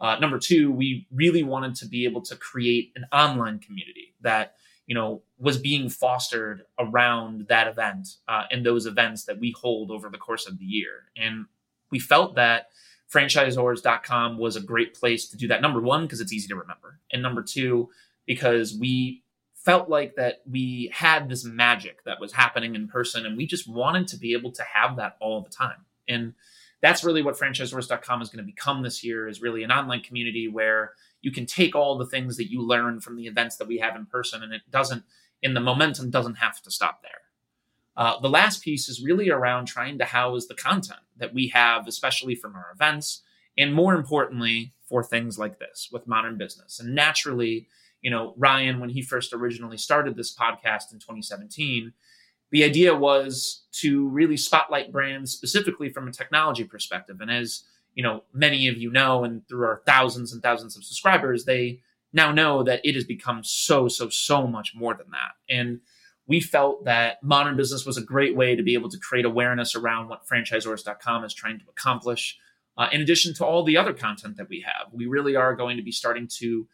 Uh, 0.00 0.16
number 0.20 0.38
two, 0.38 0.70
we 0.70 1.08
really 1.10 1.42
wanted 1.42 1.74
to 1.74 1.86
be 1.86 2.04
able 2.04 2.20
to 2.20 2.36
create 2.36 2.92
an 2.94 3.04
online 3.12 3.58
community 3.58 4.14
that 4.20 4.54
you 4.88 4.94
know 4.94 5.22
was 5.38 5.58
being 5.58 5.88
fostered 5.88 6.64
around 6.80 7.46
that 7.48 7.68
event 7.68 8.08
uh, 8.26 8.42
and 8.50 8.66
those 8.66 8.86
events 8.86 9.24
that 9.24 9.38
we 9.38 9.52
hold 9.52 9.92
over 9.92 10.08
the 10.08 10.18
course 10.18 10.48
of 10.48 10.58
the 10.58 10.64
year. 10.64 11.04
And 11.16 11.46
we 11.92 12.00
felt 12.00 12.34
that 12.34 12.70
franchisors.com 13.12 14.38
was 14.38 14.56
a 14.56 14.60
great 14.60 14.94
place 14.94 15.28
to 15.28 15.36
do 15.36 15.46
that. 15.48 15.62
Number 15.62 15.80
one, 15.80 16.02
because 16.02 16.20
it's 16.20 16.32
easy 16.32 16.48
to 16.48 16.56
remember, 16.56 16.98
and 17.12 17.22
number 17.22 17.42
two, 17.42 17.90
because 18.26 18.76
we 18.76 19.22
felt 19.54 19.88
like 19.88 20.16
that 20.16 20.40
we 20.50 20.90
had 20.92 21.28
this 21.28 21.44
magic 21.44 22.02
that 22.04 22.20
was 22.20 22.32
happening 22.32 22.74
in 22.74 22.88
person 22.88 23.26
and 23.26 23.36
we 23.36 23.46
just 23.46 23.68
wanted 23.68 24.08
to 24.08 24.16
be 24.16 24.32
able 24.32 24.50
to 24.50 24.62
have 24.62 24.96
that 24.96 25.16
all 25.20 25.42
the 25.42 25.50
time 25.50 25.84
and 26.08 26.32
that's 26.80 27.04
really 27.04 27.22
what 27.22 27.36
franchisors.com 27.36 28.22
is 28.22 28.28
going 28.28 28.44
to 28.44 28.50
become 28.50 28.82
this 28.82 29.02
year 29.02 29.28
is 29.28 29.42
really 29.42 29.64
an 29.64 29.72
online 29.72 30.00
community 30.00 30.48
where 30.48 30.92
you 31.20 31.32
can 31.32 31.46
take 31.46 31.74
all 31.74 31.98
the 31.98 32.06
things 32.06 32.36
that 32.36 32.50
you 32.50 32.62
learn 32.62 33.00
from 33.00 33.16
the 33.16 33.26
events 33.26 33.56
that 33.56 33.68
we 33.68 33.78
have 33.78 33.96
in 33.96 34.06
person 34.06 34.42
and 34.42 34.52
it 34.52 34.62
doesn't 34.70 35.02
in 35.42 35.54
the 35.54 35.60
momentum 35.60 36.10
doesn't 36.10 36.36
have 36.36 36.60
to 36.62 36.70
stop 36.70 37.02
there 37.02 37.22
uh, 37.96 38.20
the 38.20 38.30
last 38.30 38.62
piece 38.62 38.88
is 38.88 39.02
really 39.02 39.28
around 39.28 39.66
trying 39.66 39.98
to 39.98 40.04
house 40.04 40.46
the 40.46 40.54
content 40.54 41.00
that 41.16 41.34
we 41.34 41.48
have 41.48 41.86
especially 41.86 42.34
from 42.34 42.54
our 42.54 42.70
events 42.74 43.22
and 43.56 43.74
more 43.74 43.94
importantly 43.94 44.72
for 44.88 45.02
things 45.02 45.38
like 45.38 45.58
this 45.58 45.88
with 45.92 46.06
modrn 46.06 46.38
business 46.38 46.80
and 46.80 46.94
naturally 46.94 47.68
you 48.02 48.10
know, 48.10 48.34
Ryan, 48.36 48.80
when 48.80 48.90
he 48.90 49.02
first 49.02 49.32
originally 49.32 49.76
started 49.76 50.16
this 50.16 50.34
podcast 50.34 50.92
in 50.92 50.98
2017, 50.98 51.92
the 52.50 52.64
idea 52.64 52.94
was 52.94 53.64
to 53.72 54.08
really 54.08 54.36
spotlight 54.36 54.92
brands 54.92 55.32
specifically 55.32 55.90
from 55.90 56.08
a 56.08 56.12
technology 56.12 56.64
perspective. 56.64 57.20
And 57.20 57.30
as 57.30 57.64
you 57.98 58.04
know, 58.04 58.22
many 58.32 58.68
of 58.68 58.78
you 58.78 58.92
know, 58.92 59.24
and 59.24 59.42
through 59.48 59.66
our 59.66 59.82
thousands 59.84 60.32
and 60.32 60.40
thousands 60.40 60.76
of 60.76 60.84
subscribers, 60.84 61.46
they 61.46 61.80
now 62.12 62.30
know 62.30 62.62
that 62.62 62.80
it 62.84 62.94
has 62.94 63.02
become 63.02 63.42
so, 63.42 63.88
so, 63.88 64.08
so 64.08 64.46
much 64.46 64.72
more 64.72 64.94
than 64.94 65.10
that. 65.10 65.32
And 65.52 65.80
we 66.28 66.38
felt 66.40 66.84
that 66.84 67.20
modrn 67.24 67.56
business 67.56 67.84
was 67.84 67.96
a 67.96 68.02
great 68.02 68.36
way 68.36 68.54
to 68.54 68.62
be 68.62 68.74
able 68.74 68.88
to 68.88 68.98
create 69.00 69.24
awareness 69.24 69.74
around 69.74 70.06
what 70.06 70.28
franchisors.com 70.28 71.24
is 71.24 71.34
trying 71.34 71.58
to 71.58 71.64
accomplish. 71.68 72.38
Uh, 72.76 72.86
in 72.92 73.00
addition 73.00 73.34
to 73.34 73.44
all 73.44 73.64
the 73.64 73.76
other 73.76 73.92
content 73.92 74.36
that 74.36 74.48
we 74.48 74.64
have, 74.64 74.92
we 74.92 75.06
really 75.06 75.34
are 75.34 75.56
going 75.56 75.76
to 75.76 75.82
be 75.82 75.90
starting 75.90 76.28
to 76.28 76.68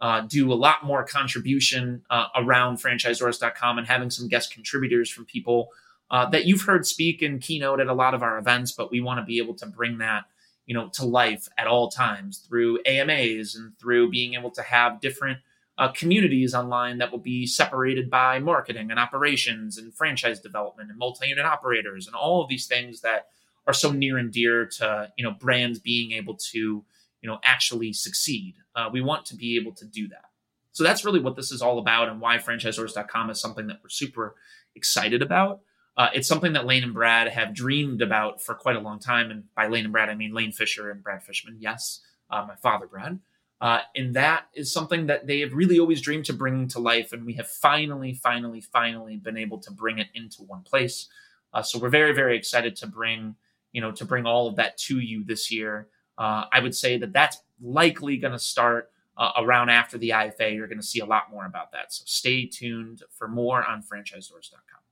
uh, 0.00 0.22
do 0.22 0.52
a 0.52 0.54
lot 0.54 0.82
more 0.82 1.04
contribution 1.04 2.02
uh, 2.10 2.26
around 2.34 2.78
franchisors.com 2.78 3.78
and 3.78 3.86
having 3.86 4.10
some 4.10 4.26
guest 4.26 4.52
contributors 4.52 5.08
from 5.08 5.24
people 5.24 5.68
uh, 6.10 6.28
that 6.30 6.46
you've 6.46 6.62
heard 6.62 6.84
speak 6.84 7.22
and 7.22 7.40
keynote 7.40 7.78
at 7.78 7.86
a 7.86 7.94
lot 7.94 8.12
of 8.12 8.24
our 8.24 8.38
events, 8.38 8.72
but 8.72 8.90
we 8.90 9.00
want 9.00 9.20
to 9.20 9.24
be 9.24 9.38
able 9.38 9.54
to 9.54 9.66
bring 9.66 9.98
that 9.98 10.24
you 10.66 10.74
know 10.74 10.88
to 10.94 11.04
life 11.04 11.48
at 11.58 11.66
all 11.66 11.90
times 11.90 12.38
through 12.38 12.80
AMAs 12.86 13.54
and 13.54 13.78
through 13.78 14.10
being 14.10 14.34
able 14.34 14.50
to 14.50 14.62
have 14.62 15.00
different 15.00 15.38
uh, 15.76 15.88
communities 15.88 16.54
online 16.54 16.98
that 16.98 17.10
will 17.10 17.18
be 17.18 17.46
separated 17.46 18.08
by 18.08 18.38
marketing 18.38 18.90
and 18.90 19.00
operations 19.00 19.76
and 19.76 19.92
franchise 19.92 20.40
development 20.40 20.88
and 20.88 20.98
multi-unit 20.98 21.44
operators 21.44 22.06
and 22.06 22.14
all 22.14 22.42
of 22.42 22.48
these 22.48 22.66
things 22.66 23.00
that 23.00 23.26
are 23.66 23.72
so 23.72 23.90
near 23.90 24.18
and 24.18 24.32
dear 24.32 24.66
to 24.66 25.10
you 25.16 25.24
know 25.24 25.32
brands 25.32 25.78
being 25.78 26.12
able 26.12 26.36
to 26.36 26.58
you 26.58 26.84
know 27.28 27.38
actually 27.44 27.92
succeed. 27.92 28.54
Uh, 28.76 28.88
we 28.92 29.00
want 29.00 29.24
to 29.26 29.36
be 29.36 29.56
able 29.56 29.72
to 29.72 29.84
do 29.84 30.08
that. 30.08 30.24
So 30.72 30.82
that's 30.82 31.04
really 31.04 31.20
what 31.20 31.36
this 31.36 31.52
is 31.52 31.62
all 31.62 31.78
about 31.78 32.08
and 32.08 32.20
why 32.20 32.38
franchisors.com 32.38 33.30
is 33.30 33.40
something 33.40 33.68
that 33.68 33.78
we're 33.82 33.90
super 33.90 34.34
excited 34.74 35.22
about 35.22 35.60
uh, 35.96 36.08
it's 36.12 36.28
something 36.28 36.52
that 36.52 36.66
lane 36.66 36.82
and 36.82 36.94
brad 36.94 37.28
have 37.28 37.54
dreamed 37.54 38.02
about 38.02 38.42
for 38.42 38.54
quite 38.54 38.76
a 38.76 38.80
long 38.80 38.98
time 38.98 39.30
and 39.30 39.44
by 39.54 39.66
lane 39.66 39.84
and 39.84 39.92
brad 39.92 40.08
i 40.08 40.14
mean 40.14 40.32
lane 40.32 40.52
fisher 40.52 40.90
and 40.90 41.02
brad 41.02 41.22
fishman 41.22 41.56
yes 41.58 42.00
uh, 42.30 42.44
my 42.46 42.54
father 42.56 42.86
brad 42.86 43.18
uh, 43.60 43.80
and 43.96 44.14
that 44.14 44.46
is 44.54 44.70
something 44.72 45.06
that 45.06 45.26
they 45.26 45.40
have 45.40 45.54
really 45.54 45.78
always 45.78 46.02
dreamed 46.02 46.24
to 46.24 46.32
bring 46.32 46.68
to 46.68 46.78
life 46.78 47.12
and 47.12 47.24
we 47.24 47.34
have 47.34 47.48
finally 47.48 48.12
finally 48.14 48.60
finally 48.60 49.16
been 49.16 49.36
able 49.36 49.58
to 49.58 49.70
bring 49.70 49.98
it 49.98 50.08
into 50.14 50.42
one 50.42 50.62
place 50.62 51.08
uh, 51.52 51.62
so 51.62 51.78
we're 51.78 51.88
very 51.88 52.12
very 52.12 52.36
excited 52.36 52.76
to 52.76 52.86
bring 52.86 53.34
you 53.72 53.80
know 53.80 53.92
to 53.92 54.04
bring 54.04 54.26
all 54.26 54.46
of 54.48 54.56
that 54.56 54.76
to 54.76 54.98
you 54.98 55.24
this 55.24 55.50
year 55.50 55.88
uh, 56.18 56.44
I 56.52 56.60
would 56.60 56.74
say 56.74 56.96
that 56.98 57.12
that's 57.12 57.38
likely 57.60 58.16
going 58.16 58.32
to 58.32 58.38
start 58.38 58.90
uh, 59.16 59.32
around 59.36 59.70
after 59.70 59.98
the 59.98 60.10
IFA. 60.10 60.54
You're 60.54 60.68
going 60.68 60.80
to 60.80 60.86
see 60.86 61.00
a 61.00 61.06
lot 61.06 61.30
more 61.30 61.46
about 61.46 61.72
that. 61.72 61.92
So 61.92 62.04
stay 62.06 62.46
tuned 62.46 63.02
for 63.10 63.28
more 63.28 63.64
on 63.64 63.82
franchisors.com. 63.82 64.83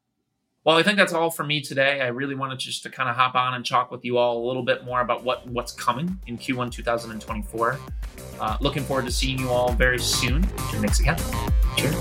Well, 0.64 0.76
I 0.76 0.84
think 0.84 0.96
that's 0.96 1.12
all 1.12 1.30
for 1.30 1.42
me 1.42 1.60
today. 1.60 2.00
I 2.00 2.08
really 2.08 2.36
wanted 2.36 2.60
just 2.60 2.84
to 2.84 2.90
kind 2.90 3.08
of 3.08 3.16
hop 3.16 3.34
on 3.34 3.54
and 3.54 3.66
talk 3.66 3.90
with 3.90 4.04
you 4.04 4.16
all 4.16 4.44
a 4.44 4.46
little 4.46 4.62
bit 4.62 4.84
more 4.84 5.00
about 5.00 5.24
what 5.24 5.46
what's 5.48 5.72
coming 5.72 6.20
in 6.28 6.38
Q1 6.38 6.70
2024. 6.70 7.80
Uh, 8.40 8.56
looking 8.60 8.84
forward 8.84 9.06
to 9.06 9.10
seeing 9.12 9.38
you 9.38 9.50
all 9.50 9.72
very 9.72 9.98
soon. 9.98 10.44
Thanks 10.44 11.00
again. 11.00 11.16
Cheers. 11.76 11.96